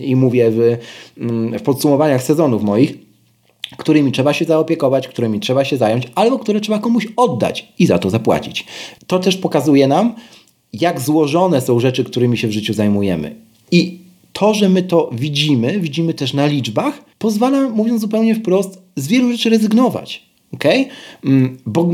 i 0.00 0.16
mówię 0.16 0.50
w, 0.50 0.76
w 1.58 1.62
podsumowaniach 1.62 2.22
sezonów 2.22 2.62
moich, 2.62 2.94
którymi 3.76 4.12
trzeba 4.12 4.32
się 4.32 4.44
zaopiekować, 4.44 5.08
którymi 5.08 5.40
trzeba 5.40 5.64
się 5.64 5.76
zająć, 5.76 6.08
albo 6.14 6.38
które 6.38 6.60
trzeba 6.60 6.78
komuś 6.78 7.06
oddać 7.16 7.72
i 7.78 7.86
za 7.86 7.98
to 7.98 8.10
zapłacić. 8.10 8.66
To 9.06 9.18
też 9.18 9.36
pokazuje 9.36 9.88
nam, 9.88 10.14
jak 10.72 11.00
złożone 11.00 11.60
są 11.60 11.80
rzeczy, 11.80 12.04
którymi 12.04 12.38
się 12.38 12.48
w 12.48 12.52
życiu 12.52 12.74
zajmujemy. 12.74 13.34
I 13.70 13.98
to, 14.32 14.54
że 14.54 14.68
my 14.68 14.82
to 14.82 15.10
widzimy, 15.12 15.80
widzimy 15.80 16.14
też 16.14 16.34
na 16.34 16.46
liczbach, 16.46 17.04
pozwala, 17.18 17.68
mówiąc 17.68 18.00
zupełnie 18.00 18.34
wprost, 18.34 18.82
z 18.96 19.08
wielu 19.08 19.32
rzeczy 19.32 19.50
rezygnować. 19.50 20.22
Okay? 20.52 20.86
Mm, 21.24 21.58
bo 21.66 21.88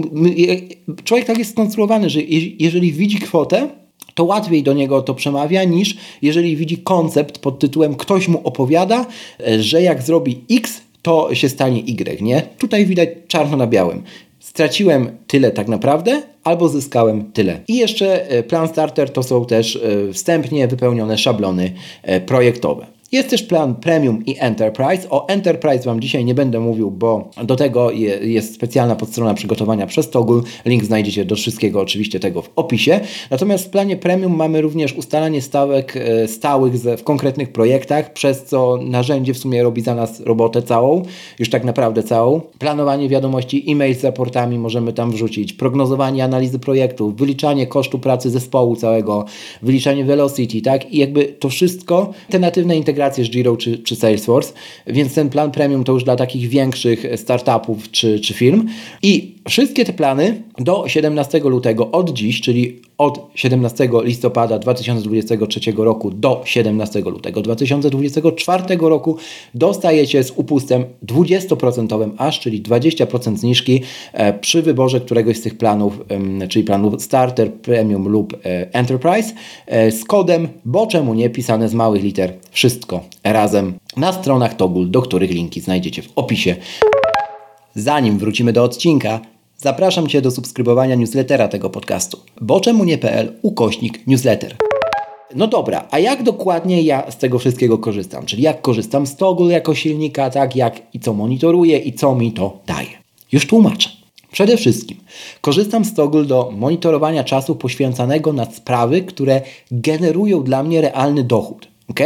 człowiek 1.04 1.26
tak 1.26 1.38
jest 1.38 1.50
skonstruowany, 1.50 2.10
że 2.10 2.20
jeżeli 2.58 2.92
widzi 2.92 3.18
kwotę, 3.18 3.68
to 4.14 4.24
łatwiej 4.24 4.62
do 4.62 4.72
niego 4.72 5.02
to 5.02 5.14
przemawia 5.14 5.64
niż 5.64 5.96
jeżeli 6.22 6.56
widzi 6.56 6.78
koncept 6.78 7.38
pod 7.38 7.58
tytułem 7.58 7.94
ktoś 7.94 8.28
mu 8.28 8.40
opowiada, 8.44 9.06
e, 9.46 9.62
że 9.62 9.82
jak 9.82 10.02
zrobi 10.02 10.44
X, 10.50 10.80
to 11.02 11.34
się 11.34 11.48
stanie 11.48 11.80
Y, 11.80 12.22
nie? 12.22 12.42
Tutaj 12.58 12.86
widać 12.86 13.08
czarno 13.28 13.56
na 13.56 13.66
białym. 13.66 14.02
Straciłem 14.40 15.16
tyle 15.26 15.50
tak 15.50 15.68
naprawdę, 15.68 16.22
albo 16.44 16.68
zyskałem 16.68 17.32
tyle. 17.32 17.60
I 17.68 17.76
jeszcze 17.76 18.28
e, 18.28 18.42
plan 18.42 18.68
starter 18.68 19.10
to 19.10 19.22
są 19.22 19.44
też 19.44 19.76
e, 19.76 20.12
wstępnie 20.12 20.68
wypełnione 20.68 21.18
szablony 21.18 21.72
projektowe. 22.26 22.86
Jest 23.12 23.30
też 23.30 23.42
plan 23.42 23.74
Premium 23.74 24.26
i 24.26 24.36
Enterprise. 24.38 25.10
O 25.10 25.28
Enterprise 25.28 25.84
Wam 25.84 26.00
dzisiaj 26.00 26.24
nie 26.24 26.34
będę 26.34 26.60
mówił, 26.60 26.90
bo 26.90 27.30
do 27.44 27.56
tego 27.56 27.90
jest 28.20 28.54
specjalna 28.54 28.96
podstrona 28.96 29.34
przygotowania 29.34 29.86
przez 29.86 30.10
Toggle. 30.10 30.40
Link 30.64 30.84
znajdziecie 30.84 31.24
do 31.24 31.36
wszystkiego 31.36 31.80
oczywiście 31.80 32.20
tego 32.20 32.42
w 32.42 32.50
opisie. 32.56 33.00
Natomiast 33.30 33.64
w 33.64 33.70
planie 33.70 33.96
Premium 33.96 34.36
mamy 34.36 34.60
również 34.60 34.92
ustalanie 34.92 35.42
stawek 35.42 35.96
e, 35.96 36.28
stałych 36.28 36.74
w 36.74 37.02
konkretnych 37.02 37.52
projektach, 37.52 38.12
przez 38.12 38.44
co 38.44 38.78
narzędzie 38.82 39.34
w 39.34 39.38
sumie 39.38 39.62
robi 39.62 39.82
za 39.82 39.94
nas 39.94 40.20
robotę 40.20 40.62
całą, 40.62 41.02
już 41.38 41.50
tak 41.50 41.64
naprawdę 41.64 42.02
całą. 42.02 42.40
Planowanie 42.58 43.08
wiadomości, 43.08 43.64
e-mail 43.68 43.94
z 43.94 44.04
raportami 44.04 44.58
możemy 44.58 44.92
tam 44.92 45.12
wrzucić, 45.12 45.52
prognozowanie 45.52 46.24
analizy 46.24 46.58
projektów, 46.58 47.16
wyliczanie 47.16 47.66
kosztu 47.66 47.98
pracy 47.98 48.30
zespołu 48.30 48.76
całego, 48.76 49.24
wyliczanie 49.62 50.04
velocity, 50.04 50.60
tak? 50.60 50.92
I 50.92 50.98
jakby 50.98 51.24
to 51.24 51.48
wszystko, 51.48 52.12
te 52.30 52.38
natywne 52.38 52.76
integracje 52.76 53.01
integrację 53.02 53.24
z 53.24 53.30
Giro 53.30 53.56
czy, 53.56 53.78
czy 53.78 53.96
Salesforce, 53.96 54.52
więc 54.86 55.14
ten 55.14 55.30
plan 55.30 55.50
premium 55.50 55.84
to 55.84 55.92
już 55.92 56.04
dla 56.04 56.16
takich 56.16 56.48
większych 56.48 57.06
startupów 57.16 57.90
czy, 57.90 58.20
czy 58.20 58.34
firm. 58.34 58.68
I 59.02 59.34
wszystkie 59.48 59.84
te 59.84 59.92
plany 59.92 60.42
do 60.58 60.88
17 60.88 61.40
lutego 61.40 61.90
od 61.90 62.10
dziś, 62.10 62.40
czyli 62.40 62.80
od 62.98 63.30
17 63.34 63.88
listopada 64.02 64.58
2023 64.58 65.60
roku 65.76 66.10
do 66.10 66.42
17 66.44 67.00
lutego 67.00 67.42
2024 67.42 68.76
roku 68.80 69.16
dostajecie 69.54 70.24
z 70.24 70.32
upustem 70.36 70.84
20% 71.06 72.10
aż, 72.18 72.40
czyli 72.40 72.62
20% 72.62 73.36
zniżki 73.36 73.80
e, 74.12 74.38
przy 74.38 74.62
wyborze 74.62 75.00
któregoś 75.00 75.36
z 75.36 75.42
tych 75.42 75.58
planów, 75.58 76.00
czyli 76.48 76.64
planu 76.64 77.00
Starter, 77.00 77.52
Premium 77.52 78.08
lub 78.08 78.34
e, 78.34 78.74
Enterprise 78.74 79.34
e, 79.66 79.90
z 79.90 80.04
kodem, 80.04 80.48
bo 80.64 80.86
czemu 80.86 81.14
nie, 81.14 81.30
pisane 81.30 81.68
z 81.68 81.74
małych 81.74 82.02
liter, 82.02 82.32
wszystko 82.50 83.00
razem 83.24 83.74
na 83.96 84.12
stronach 84.12 84.54
Togul, 84.54 84.90
do 84.90 85.02
których 85.02 85.30
linki 85.30 85.60
znajdziecie 85.60 86.02
w 86.02 86.12
opisie. 86.16 86.56
Zanim 87.74 88.18
wrócimy 88.18 88.52
do 88.52 88.64
odcinka, 88.64 89.20
zapraszam 89.62 90.06
Cię 90.06 90.22
do 90.22 90.30
subskrybowania 90.30 90.94
newslettera 90.94 91.48
tego 91.48 91.70
podcastu. 91.70 92.18
Bo 92.40 92.60
czemu 92.60 92.84
nie.pl 92.84 93.32
ukośnik 93.42 94.06
newsletter. 94.06 94.56
No 95.34 95.46
dobra, 95.46 95.88
a 95.90 95.98
jak 95.98 96.22
dokładnie 96.22 96.82
ja 96.82 97.10
z 97.10 97.16
tego 97.16 97.38
wszystkiego 97.38 97.78
korzystam? 97.78 98.26
Czyli 98.26 98.42
jak 98.42 98.62
korzystam 98.62 99.06
z 99.06 99.16
Toggle 99.16 99.52
jako 99.52 99.74
silnika, 99.74 100.30
tak 100.30 100.56
jak 100.56 100.82
i 100.94 101.00
co 101.00 101.14
monitoruję 101.14 101.78
i 101.78 101.92
co 101.92 102.14
mi 102.14 102.32
to 102.32 102.58
daje. 102.66 102.88
Już 103.32 103.46
tłumaczę. 103.46 103.88
Przede 104.32 104.56
wszystkim 104.56 104.96
korzystam 105.40 105.84
z 105.84 105.94
Toggle 105.94 106.24
do 106.24 106.50
monitorowania 106.56 107.24
czasu 107.24 107.56
poświęcanego 107.56 108.32
na 108.32 108.44
sprawy, 108.44 109.02
które 109.02 109.40
generują 109.70 110.42
dla 110.42 110.62
mnie 110.62 110.80
realny 110.80 111.24
dochód. 111.24 111.68
ok? 111.90 112.00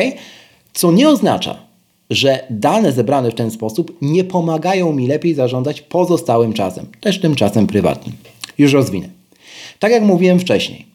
Co 0.72 0.92
nie 0.92 1.08
oznacza, 1.08 1.65
że 2.10 2.46
dane 2.50 2.92
zebrane 2.92 3.30
w 3.30 3.34
ten 3.34 3.50
sposób 3.50 3.96
nie 4.02 4.24
pomagają 4.24 4.92
mi 4.92 5.06
lepiej 5.06 5.34
zarządzać 5.34 5.82
pozostałym 5.82 6.52
czasem, 6.52 6.86
też 7.00 7.20
tym 7.20 7.34
czasem 7.34 7.66
prywatnym. 7.66 8.16
Już 8.58 8.72
rozwinę. 8.72 9.08
Tak 9.78 9.92
jak 9.92 10.02
mówiłem 10.02 10.40
wcześniej, 10.40 10.86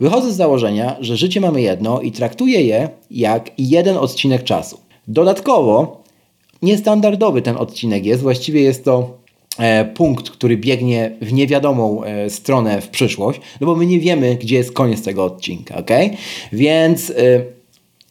wychodzę 0.00 0.32
z 0.32 0.36
założenia, 0.36 0.96
że 1.00 1.16
życie 1.16 1.40
mamy 1.40 1.62
jedno 1.62 2.00
i 2.00 2.12
traktuję 2.12 2.60
je 2.60 2.88
jak 3.10 3.50
jeden 3.58 3.96
odcinek 3.96 4.44
czasu. 4.44 4.78
Dodatkowo, 5.08 6.02
niestandardowy 6.62 7.42
ten 7.42 7.56
odcinek 7.56 8.06
jest, 8.06 8.22
właściwie 8.22 8.62
jest 8.62 8.84
to 8.84 9.18
e, 9.58 9.84
punkt, 9.84 10.30
który 10.30 10.56
biegnie 10.56 11.16
w 11.22 11.32
niewiadomą 11.32 12.04
e, 12.04 12.30
stronę 12.30 12.80
w 12.80 12.88
przyszłość, 12.88 13.40
no 13.60 13.66
bo 13.66 13.76
my 13.76 13.86
nie 13.86 14.00
wiemy, 14.00 14.36
gdzie 14.36 14.56
jest 14.56 14.72
koniec 14.72 15.02
tego 15.02 15.24
odcinka, 15.24 15.76
ok? 15.76 15.90
Więc 16.52 17.10
e, 17.10 17.14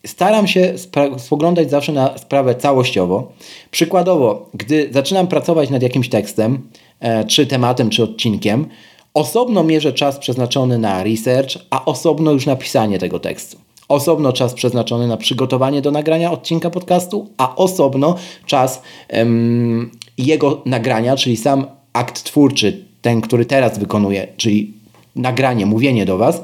staram 0.05 0.47
się 0.47 0.73
spoglądać 1.17 1.69
zawsze 1.69 1.91
na 1.91 2.17
sprawę 2.17 2.55
całościowo. 2.55 3.31
Przykładowo, 3.71 4.49
gdy 4.53 4.89
zaczynam 4.91 5.27
pracować 5.27 5.69
nad 5.69 5.83
jakimś 5.83 6.09
tekstem, 6.09 6.69
e, 6.99 7.25
czy 7.25 7.47
tematem, 7.47 7.89
czy 7.89 8.03
odcinkiem, 8.03 8.67
osobno 9.13 9.63
mierzę 9.63 9.93
czas 9.93 10.19
przeznaczony 10.19 10.77
na 10.77 11.03
research, 11.03 11.57
a 11.69 11.85
osobno 11.85 12.31
już 12.31 12.45
napisanie 12.45 12.99
tego 12.99 13.19
tekstu. 13.19 13.57
Osobno 13.87 14.33
czas 14.33 14.53
przeznaczony 14.53 15.07
na 15.07 15.17
przygotowanie 15.17 15.81
do 15.81 15.91
nagrania 15.91 16.31
odcinka 16.31 16.69
podcastu, 16.69 17.29
a 17.37 17.55
osobno 17.55 18.15
czas 18.45 18.81
em, 19.07 19.91
jego 20.17 20.61
nagrania, 20.65 21.15
czyli 21.15 21.37
sam 21.37 21.65
akt 21.93 22.23
twórczy, 22.23 22.85
ten, 23.01 23.21
który 23.21 23.45
teraz 23.45 23.79
wykonuję, 23.79 24.27
czyli 24.37 24.73
nagranie, 25.15 25.65
mówienie 25.65 26.05
do 26.05 26.17
Was, 26.17 26.41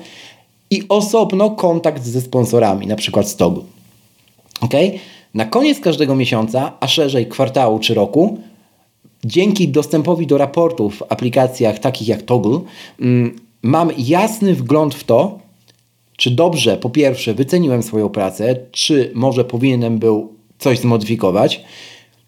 i 0.72 0.84
osobno 0.90 1.50
kontakt 1.52 2.06
ze 2.06 2.22
sponsorami, 2.22 2.88
na 2.88 2.96
przykład 2.96 3.30
z. 3.30 3.42
Ok? 4.62 4.74
Na 5.34 5.46
koniec 5.46 5.80
każdego 5.80 6.16
miesiąca, 6.16 6.74
a 6.80 6.88
szerzej 6.88 7.28
kwartału 7.28 7.80
czy 7.80 7.94
roku, 7.94 8.38
dzięki 9.26 9.68
dostępowi 9.68 10.28
do 10.28 10.38
raportów 10.38 10.98
w 10.98 11.04
aplikacjach 11.12 11.80
takich 11.80 12.08
jak 12.08 12.22
Toggle, 12.22 12.60
mm, 13.00 13.36
mam 13.62 13.92
jasny 13.98 14.56
wgląd 14.56 14.96
w 14.96 15.04
to, 15.04 15.40
czy 16.18 16.32
dobrze, 16.32 16.78
po 16.78 16.90
pierwsze, 16.90 17.34
wyceniłem 17.34 17.84
swoją 17.84 18.10
pracę, 18.10 18.56
czy 18.72 19.12
może 19.14 19.46
powinienem 19.46 20.00
był 20.00 20.34
coś 20.60 20.80
zmodyfikować. 20.80 21.64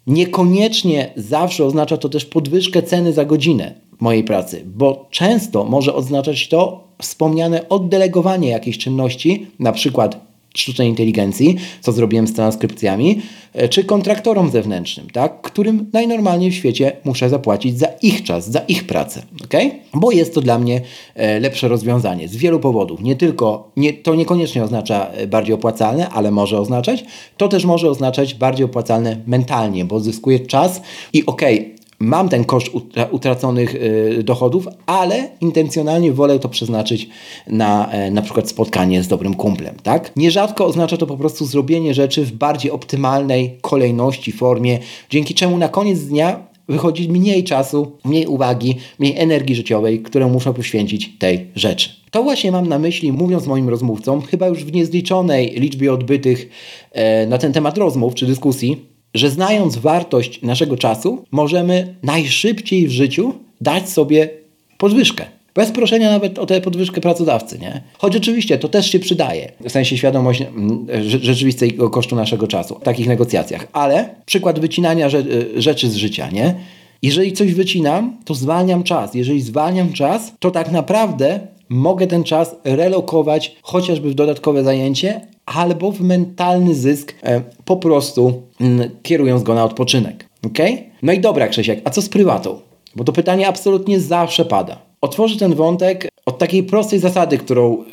Niekoniecznie 0.06 1.12
zawsze 1.16 1.64
oznacza 1.64 1.96
to 1.96 2.08
też 2.08 2.24
podwyżkę 2.24 2.82
ceny 2.82 3.12
za 3.12 3.24
godzinę 3.24 3.74
mojej 4.00 4.24
pracy, 4.24 4.62
bo 4.66 5.06
często 5.10 5.64
może 5.64 5.94
oznaczać 5.94 6.48
to 6.48 6.84
wspomniane 7.02 7.68
oddelegowanie 7.68 8.48
jakiejś 8.48 8.78
czynności, 8.78 9.46
na 9.58 9.72
przykład 9.72 10.32
sztucznej 10.54 10.88
inteligencji, 10.88 11.56
co 11.80 11.92
zrobiłem 11.92 12.26
z 12.26 12.32
transkrypcjami, 12.32 13.20
e, 13.52 13.68
czy 13.68 13.84
kontraktorom 13.84 14.50
zewnętrznym, 14.50 15.10
tak, 15.10 15.42
którym 15.42 15.90
najnormalniej 15.92 16.50
w 16.50 16.54
świecie 16.54 16.96
muszę 17.04 17.28
zapłacić 17.28 17.78
za 17.78 17.86
ich 18.02 18.22
czas, 18.22 18.50
za 18.50 18.60
ich 18.60 18.86
pracę, 18.86 19.22
okay? 19.44 19.70
bo 19.94 20.12
jest 20.12 20.34
to 20.34 20.40
dla 20.40 20.58
mnie 20.58 20.80
e, 21.14 21.40
lepsze 21.40 21.68
rozwiązanie 21.68 22.28
z 22.28 22.36
wielu 22.36 22.60
powodów. 22.60 23.02
Nie 23.02 23.16
tylko, 23.16 23.70
nie, 23.76 23.92
to 23.92 24.14
niekoniecznie 24.14 24.64
oznacza 24.64 25.06
e, 25.06 25.26
bardziej 25.26 25.54
opłacalne, 25.54 26.08
ale 26.08 26.30
może 26.30 26.60
oznaczać, 26.60 27.04
to 27.36 27.48
też 27.48 27.64
może 27.64 27.90
oznaczać 27.90 28.34
bardziej 28.34 28.64
opłacalne 28.64 29.16
mentalnie, 29.26 29.84
bo 29.84 30.00
zyskuję 30.00 30.40
czas 30.40 30.82
i 31.12 31.26
okej, 31.26 31.60
okay, 31.60 31.81
mam 32.02 32.28
ten 32.28 32.44
koszt 32.44 32.70
utraconych 33.10 33.74
y, 33.74 34.22
dochodów, 34.24 34.68
ale 34.86 35.28
intencjonalnie 35.40 36.12
wolę 36.12 36.38
to 36.38 36.48
przeznaczyć 36.48 37.08
na 37.46 37.90
e, 37.90 38.10
na 38.10 38.22
przykład 38.22 38.48
spotkanie 38.48 39.02
z 39.02 39.08
dobrym 39.08 39.34
kumplem, 39.34 39.74
tak? 39.82 40.12
Nierzadko 40.16 40.66
oznacza 40.66 40.96
to 40.96 41.06
po 41.06 41.16
prostu 41.16 41.46
zrobienie 41.46 41.94
rzeczy 41.94 42.24
w 42.24 42.32
bardziej 42.32 42.70
optymalnej 42.70 43.58
kolejności, 43.60 44.32
formie, 44.32 44.78
dzięki 45.10 45.34
czemu 45.34 45.58
na 45.58 45.68
koniec 45.68 46.00
dnia 46.00 46.52
wychodzi 46.68 47.08
mniej 47.08 47.44
czasu, 47.44 47.92
mniej 48.04 48.26
uwagi, 48.26 48.76
mniej 48.98 49.18
energii 49.18 49.54
życiowej, 49.54 50.02
którą 50.02 50.28
muszę 50.28 50.54
poświęcić 50.54 51.10
tej 51.18 51.46
rzeczy. 51.54 51.90
To 52.10 52.22
właśnie 52.22 52.52
mam 52.52 52.68
na 52.68 52.78
myśli, 52.78 53.12
mówiąc 53.12 53.46
moim 53.46 53.68
rozmówcom, 53.68 54.22
chyba 54.22 54.48
już 54.48 54.64
w 54.64 54.72
niezliczonej 54.72 55.50
liczbie 55.56 55.92
odbytych 55.92 56.48
e, 56.92 57.26
na 57.26 57.38
ten 57.38 57.52
temat 57.52 57.78
rozmów 57.78 58.14
czy 58.14 58.26
dyskusji, 58.26 58.91
że 59.14 59.30
znając 59.30 59.76
wartość 59.76 60.42
naszego 60.42 60.76
czasu, 60.76 61.24
możemy 61.30 61.94
najszybciej 62.02 62.88
w 62.88 62.90
życiu 62.90 63.34
dać 63.60 63.88
sobie 63.90 64.30
podwyżkę. 64.78 65.24
Bez 65.54 65.70
proszenia 65.70 66.10
nawet 66.10 66.38
o 66.38 66.46
tę 66.46 66.60
podwyżkę 66.60 67.00
pracodawcy, 67.00 67.58
nie? 67.58 67.82
Choć 67.98 68.16
oczywiście 68.16 68.58
to 68.58 68.68
też 68.68 68.90
się 68.90 68.98
przydaje, 68.98 69.52
w 69.60 69.70
sensie 69.70 69.96
świadomość 69.96 70.42
mm, 70.42 70.86
rzeczywistego 71.02 71.90
kosztu 71.90 72.16
naszego 72.16 72.46
czasu 72.46 72.78
w 72.78 72.82
takich 72.82 73.06
negocjacjach. 73.06 73.66
Ale 73.72 74.08
przykład 74.26 74.60
wycinania 74.60 75.08
rzeczy 75.56 75.90
z 75.90 75.94
życia, 75.94 76.30
nie? 76.30 76.54
Jeżeli 77.02 77.32
coś 77.32 77.54
wycinam, 77.54 78.16
to 78.24 78.34
zwalniam 78.34 78.82
czas. 78.82 79.14
Jeżeli 79.14 79.40
zwalniam 79.40 79.92
czas, 79.92 80.32
to 80.38 80.50
tak 80.50 80.70
naprawdę 80.70 81.40
mogę 81.72 82.06
ten 82.06 82.24
czas 82.24 82.56
relokować 82.64 83.56
chociażby 83.62 84.10
w 84.10 84.14
dodatkowe 84.14 84.64
zajęcie, 84.64 85.20
albo 85.46 85.92
w 85.92 86.00
mentalny 86.00 86.74
zysk 86.74 87.14
e, 87.22 87.42
po 87.64 87.76
prostu 87.76 88.42
mm, 88.60 88.90
kierując 89.02 89.42
go 89.42 89.54
na 89.54 89.64
odpoczynek. 89.64 90.28
ok? 90.46 90.58
No 91.02 91.12
i 91.12 91.20
dobra, 91.20 91.48
Krzysiek, 91.48 91.80
a 91.84 91.90
co 91.90 92.02
z 92.02 92.08
prywatą? 92.08 92.60
Bo 92.96 93.04
to 93.04 93.12
pytanie 93.12 93.48
absolutnie 93.48 94.00
zawsze 94.00 94.44
pada. 94.44 94.78
Otworzę 95.00 95.36
ten 95.36 95.54
wątek 95.54 96.08
od 96.26 96.38
takiej 96.38 96.62
prostej 96.62 96.98
zasady, 96.98 97.38
którą 97.38 97.84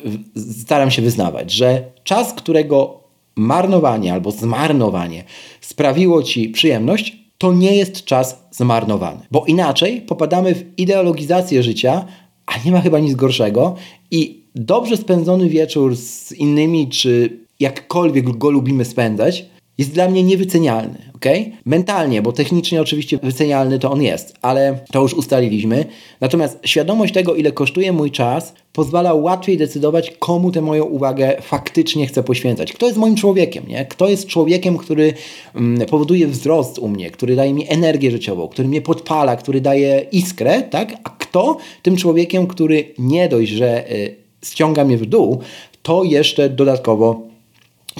staram 0.60 0.90
się 0.90 1.02
wyznawać, 1.02 1.52
że 1.52 1.84
czas, 2.04 2.32
którego 2.32 3.00
marnowanie 3.36 4.12
albo 4.12 4.30
zmarnowanie 4.30 5.24
sprawiło 5.60 6.22
ci 6.22 6.48
przyjemność, 6.48 7.16
to 7.38 7.52
nie 7.52 7.76
jest 7.76 8.04
czas 8.04 8.48
zmarnowany. 8.50 9.20
Bo 9.30 9.44
inaczej 9.46 10.00
popadamy 10.00 10.54
w 10.54 10.78
ideologizację 10.78 11.62
życia, 11.62 12.04
a 12.46 12.52
nie 12.64 12.72
ma 12.72 12.80
chyba 12.80 12.98
nic 12.98 13.14
gorszego 13.14 13.74
i 14.10 14.42
dobrze 14.54 14.96
spędzony 14.96 15.48
wieczór 15.48 15.96
z 15.96 16.32
innymi, 16.32 16.88
czy 16.88 17.40
jakkolwiek 17.60 18.38
go 18.38 18.50
lubimy 18.50 18.84
spędzać, 18.84 19.46
jest 19.78 19.92
dla 19.92 20.08
mnie 20.08 20.22
niewycenialny, 20.22 20.98
ok? 21.14 21.24
Mentalnie, 21.64 22.22
bo 22.22 22.32
technicznie 22.32 22.82
oczywiście 22.82 23.18
wycenialny 23.22 23.78
to 23.78 23.90
on 23.90 24.02
jest, 24.02 24.34
ale 24.42 24.78
to 24.92 25.02
już 25.02 25.14
ustaliliśmy. 25.14 25.84
Natomiast 26.20 26.58
świadomość 26.64 27.14
tego, 27.14 27.34
ile 27.34 27.52
kosztuje 27.52 27.92
mój 27.92 28.10
czas, 28.10 28.54
pozwala 28.72 29.14
łatwiej 29.14 29.56
decydować, 29.56 30.10
komu 30.18 30.50
tę 30.52 30.60
moją 30.60 30.84
uwagę 30.84 31.36
faktycznie 31.42 32.06
chcę 32.06 32.22
poświęcać. 32.22 32.72
Kto 32.72 32.86
jest 32.86 32.98
moim 32.98 33.16
człowiekiem, 33.16 33.64
nie? 33.68 33.84
Kto 33.84 34.08
jest 34.08 34.26
człowiekiem, 34.26 34.78
który 34.78 35.14
mm, 35.54 35.86
powoduje 35.88 36.26
wzrost 36.26 36.78
u 36.78 36.88
mnie, 36.88 37.10
który 37.10 37.36
daje 37.36 37.54
mi 37.54 37.72
energię 37.72 38.10
życiową, 38.10 38.48
który 38.48 38.68
mnie 38.68 38.82
podpala, 38.82 39.36
który 39.36 39.60
daje 39.60 40.06
iskrę, 40.12 40.62
tak? 40.62 40.92
A 41.04 41.10
kto 41.30 41.56
tym 41.82 41.96
człowiekiem, 41.96 42.46
który 42.46 42.94
nie 42.98 43.28
dość, 43.28 43.50
że 43.50 43.92
y, 43.92 44.16
ściąga 44.44 44.84
mnie 44.84 44.96
w 44.96 45.06
dół, 45.06 45.40
to 45.82 46.04
jeszcze 46.04 46.48
dodatkowo 46.48 47.20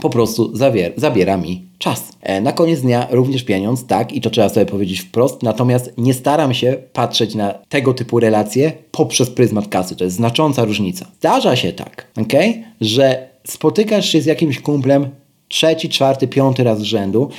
po 0.02 0.10
prostu 0.10 0.52
zawier- 0.52 0.92
zabiera 0.96 1.36
mi 1.36 1.62
czas. 1.78 2.12
E, 2.22 2.40
na 2.40 2.52
koniec 2.52 2.80
dnia 2.80 3.06
również 3.10 3.42
pieniądz, 3.42 3.86
tak, 3.86 4.12
i 4.12 4.20
to 4.20 4.30
trzeba 4.30 4.48
sobie 4.48 4.66
powiedzieć 4.66 5.00
wprost, 5.00 5.42
natomiast 5.42 5.92
nie 5.98 6.14
staram 6.14 6.54
się 6.54 6.76
patrzeć 6.92 7.34
na 7.34 7.54
tego 7.68 7.94
typu 7.94 8.20
relacje 8.20 8.72
poprzez 8.90 9.30
pryzmat 9.30 9.68
kasy. 9.68 9.96
To 9.96 10.04
jest 10.04 10.16
znacząca 10.16 10.64
różnica. 10.64 11.06
Zdarza 11.18 11.56
się 11.56 11.72
tak, 11.72 12.06
okay, 12.22 12.64
że 12.80 13.28
spotykasz 13.44 14.08
się 14.08 14.20
z 14.20 14.26
jakimś 14.26 14.60
kumplem 14.60 15.08
trzeci, 15.48 15.88
czwarty, 15.88 16.28
piąty 16.28 16.64
raz 16.64 16.78
z 16.78 16.82
rzędu 16.82 17.30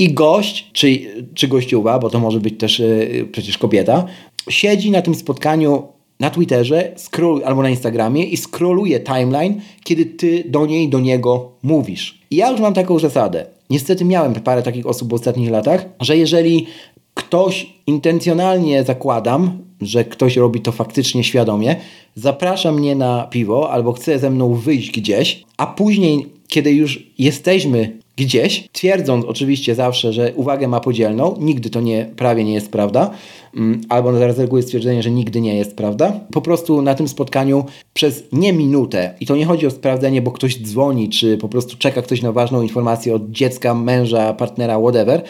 I 0.00 0.12
gość, 0.12 0.70
czy, 0.72 1.00
czy 1.34 1.48
gościuwa, 1.48 1.98
bo 1.98 2.10
to 2.10 2.20
może 2.20 2.40
być 2.40 2.58
też 2.58 2.78
yy, 2.78 3.28
przecież 3.32 3.58
kobieta, 3.58 4.04
siedzi 4.48 4.90
na 4.90 5.02
tym 5.02 5.14
spotkaniu 5.14 5.82
na 6.20 6.30
Twitterze 6.30 6.92
scroll, 6.96 7.42
albo 7.44 7.62
na 7.62 7.70
Instagramie 7.70 8.24
i 8.24 8.36
scrolluje 8.36 9.00
timeline, 9.00 9.60
kiedy 9.84 10.06
ty 10.06 10.44
do 10.48 10.66
niej, 10.66 10.88
do 10.88 11.00
niego 11.00 11.50
mówisz. 11.62 12.20
I 12.30 12.36
ja 12.36 12.50
już 12.50 12.60
mam 12.60 12.74
taką 12.74 12.98
zasadę. 12.98 13.46
Niestety 13.70 14.04
miałem 14.04 14.34
parę 14.34 14.62
takich 14.62 14.86
osób 14.86 15.10
w 15.10 15.14
ostatnich 15.14 15.50
latach, 15.50 15.86
że 16.00 16.16
jeżeli 16.16 16.66
ktoś 17.14 17.72
intencjonalnie 17.86 18.84
zakładam, 18.84 19.58
że 19.80 20.04
ktoś 20.04 20.36
robi 20.36 20.60
to 20.60 20.72
faktycznie 20.72 21.24
świadomie, 21.24 21.76
zaprasza 22.14 22.72
mnie 22.72 22.94
na 22.94 23.26
piwo 23.30 23.70
albo 23.70 23.92
chce 23.92 24.18
ze 24.18 24.30
mną 24.30 24.54
wyjść 24.54 24.90
gdzieś, 24.90 25.44
a 25.56 25.66
później, 25.66 26.26
kiedy 26.48 26.72
już 26.72 27.06
jesteśmy 27.18 27.99
gdzieś, 28.16 28.68
twierdząc 28.72 29.24
oczywiście 29.24 29.74
zawsze, 29.74 30.12
że 30.12 30.32
uwagę 30.34 30.68
ma 30.68 30.80
podzielną, 30.80 31.36
nigdy 31.40 31.70
to 31.70 31.80
nie, 31.80 32.10
prawie 32.16 32.44
nie 32.44 32.54
jest 32.54 32.72
prawda, 32.72 33.10
mm, 33.56 33.80
albo 33.88 34.18
zaraz 34.18 34.38
reguły 34.38 34.62
stwierdzenie, 34.62 35.02
że 35.02 35.10
nigdy 35.10 35.40
nie 35.40 35.56
jest 35.56 35.76
prawda. 35.76 36.20
Po 36.32 36.40
prostu 36.40 36.82
na 36.82 36.94
tym 36.94 37.08
spotkaniu 37.08 37.64
przez 37.94 38.24
nie 38.32 38.52
minutę, 38.52 39.14
i 39.20 39.26
to 39.26 39.36
nie 39.36 39.44
chodzi 39.44 39.66
o 39.66 39.70
sprawdzenie, 39.70 40.22
bo 40.22 40.30
ktoś 40.30 40.62
dzwoni, 40.62 41.08
czy 41.08 41.38
po 41.38 41.48
prostu 41.48 41.76
czeka 41.78 42.02
ktoś 42.02 42.22
na 42.22 42.32
ważną 42.32 42.62
informację 42.62 43.14
od 43.14 43.30
dziecka, 43.30 43.74
męża, 43.74 44.32
partnera, 44.32 44.78
whatever, 44.78 45.22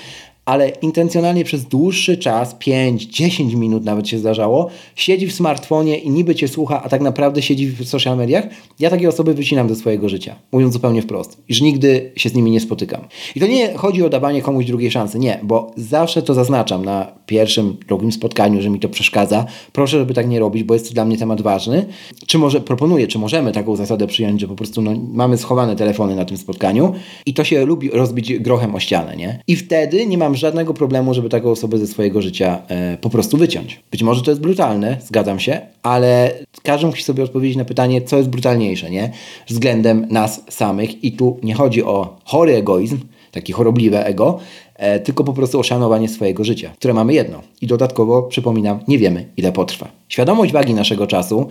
ale 0.44 0.68
intencjonalnie 0.68 1.44
przez 1.44 1.64
dłuższy 1.64 2.16
czas, 2.16 2.56
5-10 2.56 3.56
minut 3.56 3.84
nawet 3.84 4.08
się 4.08 4.18
zdarzało, 4.18 4.68
siedzi 4.96 5.26
w 5.26 5.32
smartfonie 5.32 5.98
i 5.98 6.10
niby 6.10 6.34
cię 6.34 6.48
słucha, 6.48 6.82
a 6.82 6.88
tak 6.88 7.00
naprawdę 7.00 7.42
siedzi 7.42 7.66
w 7.66 7.88
social 7.88 8.16
mediach, 8.16 8.44
ja 8.78 8.90
takie 8.90 9.08
osoby 9.08 9.34
wycinam 9.34 9.68
do 9.68 9.74
swojego 9.74 10.08
życia, 10.08 10.36
mówiąc 10.52 10.72
zupełnie 10.72 11.02
wprost, 11.02 11.42
iż 11.48 11.60
nigdy 11.60 12.12
się 12.16 12.28
z 12.28 12.34
nimi 12.34 12.50
nie 12.50 12.60
spotykam. 12.60 13.00
I 13.34 13.40
to 13.40 13.46
nie 13.46 13.74
chodzi 13.74 14.02
o 14.02 14.08
dawanie 14.08 14.42
komuś 14.42 14.66
drugiej 14.66 14.90
szansy, 14.90 15.18
nie, 15.18 15.40
bo 15.42 15.72
zawsze 15.76 16.22
to 16.22 16.34
zaznaczam 16.34 16.84
na 16.84 17.20
pierwszym, 17.26 17.76
drugim 17.88 18.12
spotkaniu, 18.12 18.62
że 18.62 18.70
mi 18.70 18.80
to 18.80 18.88
przeszkadza. 18.88 19.46
Proszę, 19.72 19.98
żeby 19.98 20.14
tak 20.14 20.28
nie 20.28 20.40
robić, 20.40 20.64
bo 20.64 20.74
jest 20.74 20.88
to 20.88 20.94
dla 20.94 21.04
mnie 21.04 21.18
temat 21.18 21.42
ważny. 21.42 21.86
Czy 22.26 22.38
może 22.38 22.60
proponuję, 22.60 23.06
czy 23.06 23.18
możemy 23.18 23.52
taką 23.52 23.76
zasadę 23.76 24.06
przyjąć, 24.06 24.40
że 24.40 24.48
po 24.48 24.54
prostu 24.54 24.82
no, 24.82 24.92
mamy 25.12 25.38
schowane 25.38 25.76
telefony 25.76 26.16
na 26.16 26.24
tym 26.24 26.36
spotkaniu 26.36 26.92
i 27.26 27.34
to 27.34 27.44
się 27.44 27.66
lubi 27.66 27.90
rozbić 27.90 28.38
grochem 28.38 28.74
o 28.74 28.80
ścianę, 28.80 29.16
nie? 29.16 29.42
I 29.46 29.56
wtedy 29.56 30.06
nie 30.06 30.18
mam 30.18 30.29
żadnego 30.34 30.74
problemu, 30.74 31.14
żeby 31.14 31.28
taką 31.28 31.50
osobę 31.50 31.78
ze 31.78 31.86
swojego 31.86 32.22
życia 32.22 32.62
e, 32.68 32.96
po 33.00 33.10
prostu 33.10 33.36
wyciąć. 33.36 33.80
Być 33.90 34.02
może 34.02 34.22
to 34.22 34.30
jest 34.30 34.40
brutalne, 34.40 34.96
zgadzam 35.04 35.40
się, 35.40 35.60
ale 35.82 36.34
każdy 36.62 36.86
musi 36.86 37.02
sobie 37.02 37.24
odpowiedzieć 37.24 37.56
na 37.56 37.64
pytanie, 37.64 38.02
co 38.02 38.16
jest 38.16 38.28
brutalniejsze, 38.28 38.90
nie? 38.90 39.12
Względem 39.48 40.06
nas 40.10 40.44
samych 40.48 41.04
i 41.04 41.12
tu 41.12 41.38
nie 41.42 41.54
chodzi 41.54 41.82
o 41.82 42.16
chory 42.24 42.56
egoizm, 42.56 42.98
taki 43.32 43.52
chorobliwe 43.52 44.06
ego, 44.06 44.38
e, 44.76 45.00
tylko 45.00 45.24
po 45.24 45.32
prostu 45.32 45.60
o 45.60 45.62
szanowanie 45.62 46.08
swojego 46.08 46.44
życia, 46.44 46.70
które 46.78 46.94
mamy 46.94 47.14
jedno. 47.14 47.42
I 47.62 47.66
dodatkowo, 47.66 48.22
przypominam, 48.22 48.80
nie 48.88 48.98
wiemy, 48.98 49.26
ile 49.36 49.52
potrwa. 49.52 49.88
Świadomość 50.08 50.52
wagi 50.52 50.74
naszego 50.74 51.06
czasu 51.06 51.48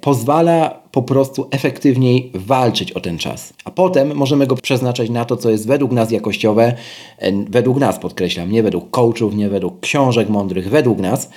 pozwala 0.00 0.80
po 0.92 1.02
prostu 1.02 1.48
efektywniej 1.50 2.30
walczyć 2.34 2.92
o 2.92 3.00
ten 3.00 3.18
czas. 3.18 3.52
A 3.64 3.70
potem 3.70 4.14
możemy 4.14 4.46
go 4.46 4.56
przeznaczać 4.56 5.10
na 5.10 5.24
to, 5.24 5.36
co 5.36 5.50
jest 5.50 5.66
według 5.66 5.92
nas 5.92 6.10
jakościowe, 6.10 6.74
e, 7.18 7.32
według 7.48 7.78
nas 7.78 7.98
podkreślam, 7.98 8.52
nie 8.52 8.62
według 8.62 8.90
coachów, 8.90 9.34
nie 9.34 9.48
według 9.48 9.80
książek 9.80 10.28
mądrych, 10.28 10.70
według 10.70 10.98
nas, 10.98 11.30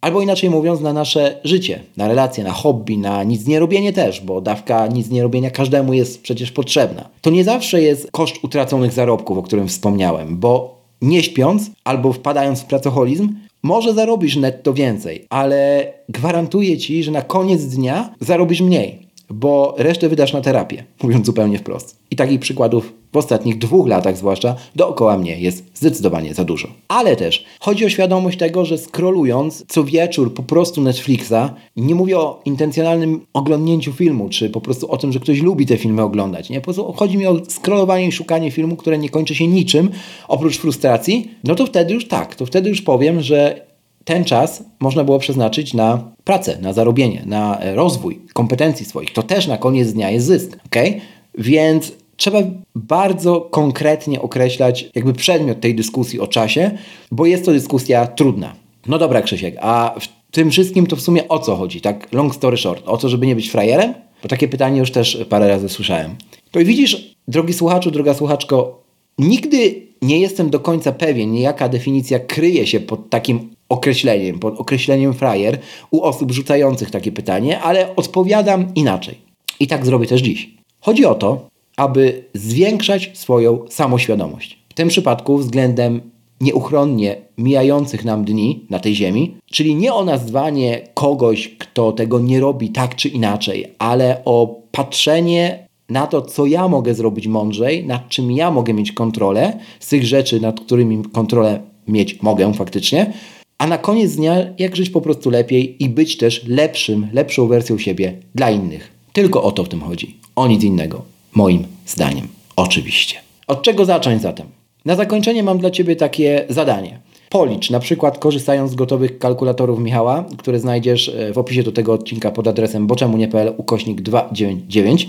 albo 0.00 0.22
inaczej 0.22 0.50
mówiąc, 0.50 0.80
na 0.80 0.92
nasze 0.92 1.40
życie, 1.44 1.80
na 1.96 2.08
relacje, 2.08 2.44
na 2.44 2.52
hobby, 2.52 2.98
na 2.98 3.24
nic 3.24 3.46
nie 3.46 3.58
robienie 3.58 3.92
też, 3.92 4.20
bo 4.20 4.40
dawka 4.40 4.86
nic 4.86 5.10
nie 5.10 5.22
robienia 5.22 5.50
każdemu 5.50 5.92
jest 5.94 6.22
przecież 6.22 6.52
potrzebna. 6.52 7.08
To 7.20 7.30
nie 7.30 7.44
zawsze 7.44 7.82
jest 7.82 8.10
koszt 8.10 8.44
utraconych 8.44 8.92
zarobków, 8.92 9.38
o 9.38 9.42
którym 9.42 9.68
wspomniałem, 9.68 10.38
bo 10.38 10.82
nie 11.02 11.22
śpiąc 11.22 11.70
albo 11.84 12.12
wpadając 12.12 12.60
w 12.60 12.64
pracoholizm, 12.64 13.34
może 13.62 13.94
zarobisz 13.94 14.36
netto 14.36 14.74
więcej, 14.74 15.26
ale 15.30 15.92
gwarantuję 16.08 16.78
ci, 16.78 17.02
że 17.02 17.10
na 17.10 17.22
koniec 17.22 17.64
dnia 17.64 18.14
zarobisz 18.20 18.60
mniej, 18.60 19.06
bo 19.30 19.74
resztę 19.78 20.08
wydasz 20.08 20.32
na 20.32 20.40
terapię, 20.40 20.84
mówiąc 21.02 21.26
zupełnie 21.26 21.58
wprost. 21.58 21.96
I 22.10 22.16
takich 22.16 22.40
przykładów 22.40 22.92
w 23.12 23.16
ostatnich 23.16 23.58
dwóch 23.58 23.88
latach 23.88 24.16
zwłaszcza 24.16 24.54
dookoła 24.76 25.18
mnie 25.18 25.40
jest 25.40 25.64
zdecydowanie 25.74 26.34
za 26.34 26.44
dużo. 26.44 26.68
Ale 26.88 27.16
też 27.16 27.44
chodzi 27.60 27.84
o 27.84 27.88
świadomość 27.88 28.38
tego, 28.38 28.64
że 28.64 28.78
scrollując 28.78 29.64
co 29.68 29.84
wieczór 29.84 30.34
po 30.34 30.42
prostu 30.42 30.80
Netflixa, 30.80 31.54
nie 31.76 31.94
mówię 31.94 32.18
o 32.18 32.40
intencjonalnym 32.44 33.26
oglądnięciu 33.32 33.92
filmu, 33.92 34.28
czy 34.28 34.50
po 34.50 34.60
prostu 34.60 34.90
o 34.90 34.96
tym, 34.96 35.12
że 35.12 35.20
ktoś 35.20 35.40
lubi 35.40 35.66
te 35.66 35.76
filmy 35.76 36.02
oglądać. 36.02 36.50
Nie? 36.50 36.60
Po 36.60 36.64
prostu 36.64 36.92
chodzi 36.92 37.18
mi 37.18 37.26
o 37.26 37.44
scrollowanie 37.48 38.06
i 38.06 38.12
szukanie 38.12 38.50
filmu, 38.50 38.76
które 38.76 38.98
nie 38.98 39.08
kończy 39.08 39.34
się 39.34 39.46
niczym 39.46 39.90
oprócz 40.28 40.58
frustracji, 40.58 41.30
no 41.44 41.54
to 41.54 41.66
wtedy 41.66 41.94
już 41.94 42.08
tak, 42.08 42.34
to 42.34 42.46
wtedy 42.46 42.68
już 42.68 42.82
powiem, 42.82 43.20
że 43.20 43.66
ten 44.04 44.24
czas 44.24 44.64
można 44.80 45.04
było 45.04 45.18
przeznaczyć 45.18 45.74
na 45.74 46.12
pracę, 46.24 46.58
na 46.60 46.72
zarobienie, 46.72 47.22
na 47.26 47.58
rozwój 47.74 48.20
kompetencji 48.32 48.86
swoich. 48.86 49.12
To 49.12 49.22
też 49.22 49.46
na 49.46 49.58
koniec 49.58 49.92
dnia 49.92 50.10
jest 50.10 50.26
zysk. 50.26 50.58
Okay? 50.66 51.00
Więc 51.38 51.92
trzeba 52.22 52.38
bardzo 52.74 53.40
konkretnie 53.40 54.22
określać 54.22 54.90
jakby 54.94 55.12
przedmiot 55.12 55.60
tej 55.60 55.74
dyskusji 55.74 56.20
o 56.20 56.26
czasie, 56.26 56.70
bo 57.10 57.26
jest 57.26 57.44
to 57.44 57.52
dyskusja 57.52 58.06
trudna. 58.06 58.54
No 58.86 58.98
dobra, 58.98 59.22
Krzysiek, 59.22 59.56
a 59.60 59.94
w 60.00 60.08
tym 60.30 60.50
wszystkim 60.50 60.86
to 60.86 60.96
w 60.96 61.00
sumie 61.00 61.28
o 61.28 61.38
co 61.38 61.56
chodzi? 61.56 61.80
Tak 61.80 62.12
long 62.12 62.34
story 62.34 62.56
short, 62.56 62.82
o 62.86 62.96
to, 62.96 63.08
żeby 63.08 63.26
nie 63.26 63.34
być 63.34 63.50
frajerem? 63.50 63.94
Bo 64.22 64.28
takie 64.28 64.48
pytanie 64.48 64.78
już 64.78 64.90
też 64.90 65.24
parę 65.28 65.48
razy 65.48 65.68
słyszałem. 65.68 66.16
To 66.50 66.60
i 66.60 66.64
widzisz, 66.64 67.16
drogi 67.28 67.52
słuchaczu, 67.52 67.90
droga 67.90 68.14
słuchaczko, 68.14 68.82
nigdy 69.18 69.86
nie 70.02 70.20
jestem 70.20 70.50
do 70.50 70.60
końca 70.60 70.92
pewien, 70.92 71.34
jaka 71.34 71.68
definicja 71.68 72.18
kryje 72.18 72.66
się 72.66 72.80
pod 72.80 73.10
takim 73.10 73.50
określeniem, 73.68 74.38
pod 74.38 74.60
określeniem 74.60 75.14
frajer 75.14 75.58
u 75.90 76.02
osób 76.02 76.32
rzucających 76.32 76.90
takie 76.90 77.12
pytanie, 77.12 77.60
ale 77.60 77.96
odpowiadam 77.96 78.74
inaczej. 78.74 79.18
I 79.60 79.66
tak 79.66 79.86
zrobię 79.86 80.06
też 80.06 80.20
dziś. 80.20 80.50
Chodzi 80.80 81.04
o 81.04 81.14
to, 81.14 81.51
aby 81.76 82.24
zwiększać 82.34 83.10
swoją 83.14 83.58
samoświadomość. 83.70 84.58
W 84.68 84.74
tym 84.74 84.88
przypadku 84.88 85.38
względem 85.38 86.00
nieuchronnie 86.40 87.16
mijających 87.38 88.04
nam 88.04 88.24
dni 88.24 88.66
na 88.70 88.78
tej 88.78 88.94
ziemi, 88.94 89.36
czyli 89.50 89.74
nie 89.74 89.94
o 89.94 90.04
nazwanie 90.04 90.88
kogoś, 90.94 91.48
kto 91.58 91.92
tego 91.92 92.20
nie 92.20 92.40
robi 92.40 92.68
tak 92.68 92.96
czy 92.96 93.08
inaczej, 93.08 93.66
ale 93.78 94.22
o 94.24 94.60
patrzenie 94.72 95.66
na 95.88 96.06
to, 96.06 96.22
co 96.22 96.46
ja 96.46 96.68
mogę 96.68 96.94
zrobić 96.94 97.26
mądrzej, 97.26 97.86
nad 97.86 98.08
czym 98.08 98.32
ja 98.32 98.50
mogę 98.50 98.74
mieć 98.74 98.92
kontrolę, 98.92 99.58
z 99.80 99.88
tych 99.88 100.04
rzeczy, 100.04 100.40
nad 100.40 100.60
którymi 100.60 101.02
kontrolę 101.12 101.60
mieć 101.88 102.22
mogę 102.22 102.54
faktycznie, 102.54 103.12
a 103.58 103.66
na 103.66 103.78
koniec 103.78 104.16
dnia 104.16 104.36
jak 104.58 104.76
żyć 104.76 104.90
po 104.90 105.00
prostu 105.00 105.30
lepiej 105.30 105.84
i 105.84 105.88
być 105.88 106.16
też 106.16 106.44
lepszym, 106.46 107.08
lepszą 107.12 107.46
wersją 107.46 107.78
siebie 107.78 108.16
dla 108.34 108.50
innych. 108.50 108.92
Tylko 109.12 109.42
o 109.42 109.52
to 109.52 109.64
w 109.64 109.68
tym 109.68 109.80
chodzi, 109.80 110.16
o 110.36 110.46
nic 110.46 110.64
innego. 110.64 111.02
Moim 111.34 111.66
zdaniem. 111.86 112.28
Oczywiście. 112.56 113.16
Od 113.46 113.62
czego 113.62 113.84
zacząć 113.84 114.22
zatem? 114.22 114.46
Na 114.84 114.96
zakończenie 114.96 115.42
mam 115.42 115.58
dla 115.58 115.70
Ciebie 115.70 115.96
takie 115.96 116.44
zadanie. 116.48 117.00
Policz, 117.32 117.70
na 117.70 117.80
przykład 117.80 118.18
korzystając 118.18 118.70
z 118.70 118.74
gotowych 118.74 119.18
kalkulatorów 119.18 119.80
Michała, 119.80 120.24
które 120.38 120.58
znajdziesz 120.58 121.08
e, 121.08 121.32
w 121.32 121.38
opisie 121.38 121.62
do 121.62 121.72
tego 121.72 121.92
odcinka 121.92 122.30
pod 122.30 122.48
adresem 122.48 122.86
boczemu.pl 122.86 123.54
ukośnik 123.56 124.00
299 124.00 125.08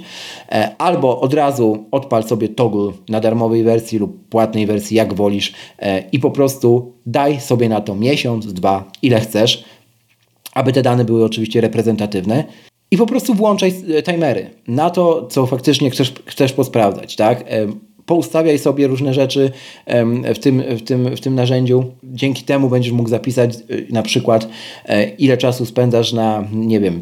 e, 0.52 0.76
albo 0.78 1.22
od 1.22 1.34
razu 1.34 1.86
odpal 1.92 2.24
sobie 2.24 2.50
toggle 2.50 2.92
na 3.10 3.20
darmowej 3.20 3.64
wersji 3.64 4.00
lub 4.00 4.28
płatnej 4.30 4.66
wersji, 4.66 4.98
jak 4.98 5.14
wolisz 5.14 5.54
e, 5.80 6.04
i 6.12 6.20
po 6.20 6.32
prostu 6.32 6.94
daj 7.06 7.42
sobie 7.42 7.70
na 7.70 7.82
to 7.82 7.96
miesiąc, 7.96 8.54
dwa, 8.54 8.92
ile 9.02 9.20
chcesz, 9.20 9.64
aby 10.54 10.74
te 10.74 10.82
dane 10.82 11.06
były 11.06 11.26
oczywiście 11.26 11.62
reprezentatywne 11.62 12.44
i 12.94 12.98
po 12.98 13.06
prostu 13.06 13.34
włączaj 13.34 13.74
e, 13.98 14.04
timery 14.04 14.50
na 14.68 14.90
to, 14.90 15.28
co 15.28 15.46
faktycznie 15.46 15.90
chcesz, 15.90 16.14
chcesz 16.26 16.54
posprawdzać, 16.54 17.16
tak? 17.16 17.44
Poustawiaj 18.06 18.60
sobie 18.60 18.88
różne 18.88 19.14
rzeczy 19.14 19.52
w 20.36 20.40
tym, 20.40 20.64
w, 20.78 20.82
tym, 20.82 21.16
w 21.16 21.20
tym 21.20 21.36
narzędziu. 21.36 21.86
Dzięki 22.04 22.44
temu 22.44 22.70
będziesz 22.70 22.92
mógł 22.92 23.10
zapisać 23.10 23.56
e, 23.56 23.60
na 23.90 24.04
przykład, 24.04 24.48
e, 24.86 25.10
ile 25.10 25.38
czasu 25.38 25.66
spędzasz 25.66 26.14
na, 26.14 26.48
nie 26.52 26.80
wiem, 26.80 27.00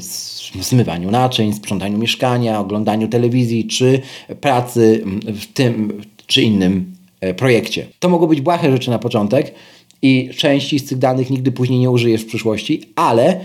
zmywaniu 0.62 1.12
naczyń, 1.12 1.54
sprzątaniu 1.54 1.97
mieszkania, 1.97 2.60
oglądaniu 2.60 3.08
telewizji, 3.08 3.67
czy 3.67 4.01
pracy 4.41 5.04
w 5.25 5.54
tym 5.54 6.01
czy 6.27 6.41
innym 6.41 6.95
projekcie. 7.38 7.88
To 7.99 8.10
mogą 8.10 8.27
być 8.27 8.41
błahe 8.41 8.71
rzeczy 8.71 8.89
na 8.89 8.99
początek 8.99 9.54
i 10.01 10.30
części 10.38 10.80
z 10.80 10.86
tych 10.86 10.97
danych 10.97 11.30
nigdy 11.30 11.51
później 11.51 11.80
nie 11.80 11.89
użyjesz 11.89 12.21
w 12.21 12.27
przyszłości, 12.27 12.82
ale 12.95 13.39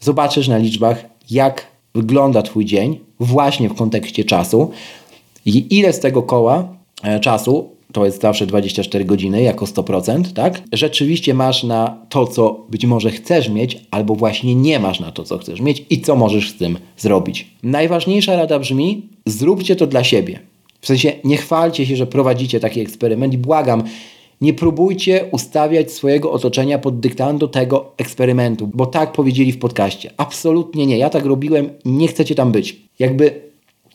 zobaczysz 0.00 0.48
na 0.48 0.58
liczbach, 0.58 1.04
jak 1.30 1.77
wygląda 1.98 2.42
Twój 2.42 2.64
dzień 2.64 2.98
właśnie 3.20 3.68
w 3.68 3.74
kontekście 3.74 4.24
czasu 4.24 4.70
i 5.46 5.78
ile 5.78 5.92
z 5.92 6.00
tego 6.00 6.22
koła 6.22 6.68
e, 7.02 7.20
czasu, 7.20 7.68
to 7.92 8.04
jest 8.04 8.20
zawsze 8.22 8.46
24 8.46 9.04
godziny 9.04 9.42
jako 9.42 9.64
100%, 9.64 10.32
tak? 10.32 10.62
Rzeczywiście 10.72 11.34
masz 11.34 11.64
na 11.64 11.96
to, 12.08 12.26
co 12.26 12.66
być 12.70 12.86
może 12.86 13.10
chcesz 13.10 13.48
mieć, 13.48 13.78
albo 13.90 14.14
właśnie 14.14 14.54
nie 14.54 14.78
masz 14.78 15.00
na 15.00 15.12
to, 15.12 15.24
co 15.24 15.38
chcesz 15.38 15.60
mieć 15.60 15.84
i 15.90 16.00
co 16.00 16.16
możesz 16.16 16.50
z 16.50 16.56
tym 16.56 16.78
zrobić. 16.96 17.46
Najważniejsza 17.62 18.36
rada 18.36 18.58
brzmi: 18.58 19.02
zróbcie 19.26 19.76
to 19.76 19.86
dla 19.86 20.04
siebie. 20.04 20.40
W 20.80 20.86
sensie 20.86 21.12
nie 21.24 21.36
chwalcie 21.36 21.86
się, 21.86 21.96
że 21.96 22.06
prowadzicie 22.06 22.60
taki 22.60 22.80
eksperyment 22.80 23.34
i 23.34 23.38
błagam, 23.38 23.82
nie 24.40 24.54
próbujcie 24.54 25.24
ustawiać 25.32 25.92
swojego 25.92 26.32
otoczenia 26.32 26.78
pod 26.78 27.00
dyktando 27.00 27.48
tego 27.48 27.92
eksperymentu, 27.96 28.66
bo 28.74 28.86
tak 28.86 29.12
powiedzieli 29.12 29.52
w 29.52 29.58
podcaście. 29.58 30.10
Absolutnie 30.16 30.86
nie. 30.86 30.98
Ja 30.98 31.10
tak 31.10 31.24
robiłem 31.24 31.70
nie 31.84 32.08
chcecie 32.08 32.34
tam 32.34 32.52
być. 32.52 32.76
Jakby 32.98 33.40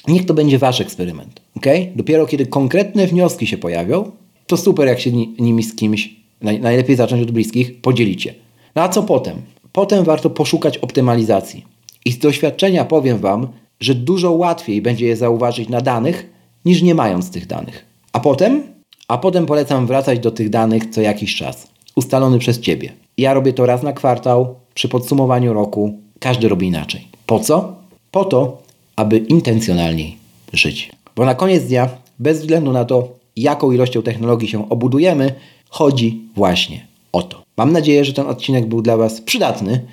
niech 0.08 0.26
to 0.26 0.34
będzie 0.34 0.60
wasz 0.60 0.82
eksperyment. 0.82 1.41
ok? 1.58 1.66
Dopiero 1.96 2.26
kiedy 2.26 2.46
konkretne 2.46 3.08
wnioski 3.08 3.48
się 3.48 3.58
pojawią, 3.58 4.12
to 4.48 4.58
super, 4.58 4.88
jak 4.88 5.00
się 5.00 5.12
nimi 5.39 5.64
z 5.64 5.76
kimś, 5.76 6.16
najlepiej 6.41 6.96
zacząć 6.96 7.24
od 7.24 7.32
bliskich, 7.32 7.82
podzielicie. 7.82 8.34
No 8.76 8.82
a 8.82 8.89
co 8.89 9.04
potem? 9.04 9.41
Potem 9.72 10.04
warto 10.04 10.30
poszukać 10.30 10.78
optymalizacji. 10.78 11.66
I 12.06 12.12
z 12.12 12.20
doświadczenia 12.20 12.86
powiem 12.86 13.18
Wam, 13.18 13.48
że 13.80 13.96
dużo 13.96 14.32
łatwiej 14.32 14.82
będzie 14.82 15.08
je 15.08 15.16
zauważyć 15.16 15.70
na 15.70 15.82
danych, 15.82 16.30
niż 16.66 16.82
nie 16.82 16.96
mając 16.96 17.32
tych 17.32 17.48
danych. 17.48 17.86
A 18.14 18.20
potem? 18.20 18.72
A 19.14 19.18
potem 19.18 19.45
polecam 19.45 19.88
wracać 19.88 20.20
do 20.20 20.32
tych 20.32 20.49
danych 20.49 20.89
co 20.89 21.01
jakiś 21.01 21.36
czas, 21.36 21.68
ustalony 21.95 22.39
przez 22.39 22.59
Ciebie. 22.59 22.93
Ja 23.18 23.34
robię 23.34 23.53
to 23.53 23.66
raz 23.66 23.84
na 23.84 23.93
kwartał, 23.93 24.55
przy 24.74 24.89
podsumowaniu 24.89 25.53
roku, 25.53 25.99
każdy 26.20 26.47
robi 26.49 26.68
inaczej. 26.68 27.07
Po 27.26 27.39
co? 27.39 27.76
Po 28.11 28.26
to, 28.26 28.61
aby 28.95 29.18
intencjonalniej 29.18 30.18
żyć. 30.53 30.91
Bo 31.16 31.26
na 31.26 31.36
koniec 31.36 31.64
dnia, 31.64 31.89
bez 32.20 32.39
względu 32.39 32.72
na 32.72 32.86
to, 32.86 33.09
jaką 33.36 33.72
ilością 33.72 34.01
technologii 34.01 34.47
się 34.47 34.70
obudujemy, 34.70 35.34
chodzi 35.70 36.22
właśnie 36.36 36.88
o 37.11 37.24
to. 37.24 37.43
Mam 37.57 37.72
nadzieję, 37.72 38.05
że 38.05 38.14
ten 38.14 38.28
odcinek 38.28 38.66
był 38.66 38.82
dla 38.82 38.97
Was 38.97 39.22
przydatny, 39.22 39.86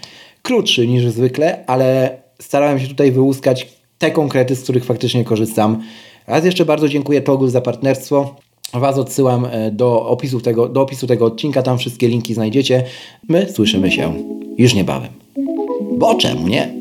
krótszy 0.43 0.87
niż 0.87 1.07
zwykle, 1.07 1.65
ale 1.67 2.19
starałem 2.39 2.81
się 2.81 2.89
tutaj 2.89 3.13
wyłuskać 3.13 3.69
te 3.99 4.11
konkrety, 4.11 4.57
z 4.57 4.63
których 4.63 4.85
faktycznie 4.85 5.25
korzystam. 5.25 5.83
Raz 6.27 6.45
jeszcze 6.45 6.65
bardzo 6.65 6.89
dziękuję 6.89 7.21
Toggle 7.21 7.51
za 7.51 7.61
partnerstwo. 7.61 8.35
Was 8.73 8.99
odsyłam 8.99 9.47
e, 9.51 9.71
do 9.71 10.07
opisu, 10.07 10.41
tego, 10.41 10.69
do 10.69 10.83
opisu 10.83 11.07
tego 11.07 11.25
odcinka, 11.25 11.63
tam 11.63 11.79
wszystkie 11.79 12.09
linki 12.09 12.35
znajdziecie. 12.35 12.85
My 13.29 13.53
słyszymy 13.53 13.91
się 13.91 14.15
już 14.59 14.75
niebawem. 14.75 15.11
Bo 15.99 16.15
czemu 16.15 16.49
nie? 16.49 16.81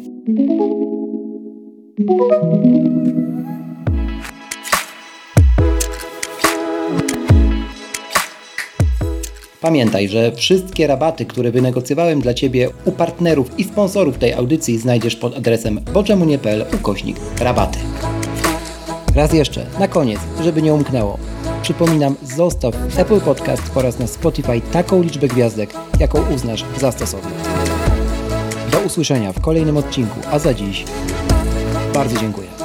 Pamiętaj, 9.62 10.10
że 10.10 10.32
wszystkie 10.32 10.88
rabaty, 10.88 11.26
które 11.26 11.52
wynegocjowałem 11.52 12.22
dla 12.22 12.34
Ciebie 12.34 12.70
u 12.86 12.92
partnerów 12.92 13.60
i 13.60 13.64
sponsorów 13.64 14.18
tej 14.18 14.34
audycji 14.34 14.78
znajdziesz 14.78 15.16
pod 15.16 15.38
adresem 15.38 15.80
boczemunie.pl 15.94 16.66
ukośnik 16.76 17.18
rabaty. 17.40 17.80
Raz 19.16 19.34
jeszcze, 19.34 19.66
na 19.80 19.88
koniec, 19.88 20.20
żeby 20.44 20.62
nie 20.62 20.74
umknęło. 20.74 21.18
Przypominam, 21.62 22.16
zostaw 22.24 22.76
Apple 22.98 23.22
Podcast 23.22 23.78
oraz 23.78 24.00
na 24.00 24.08
Spotify 24.08 24.62
taką 24.62 25.02
liczbę 25.02 25.28
gwiazdek, 25.28 25.74
jaką 26.00 26.34
uznasz 26.36 26.66
za 26.78 26.92
stosowną. 26.92 27.32
Do 28.72 28.80
usłyszenia 28.80 29.34
w 29.34 29.42
kolejnym 29.42 29.78
odcinku, 29.78 30.20
a 30.32 30.40
za 30.40 30.54
dziś 30.54 30.86
bardzo 31.94 32.20
dziękuję. 32.20 32.59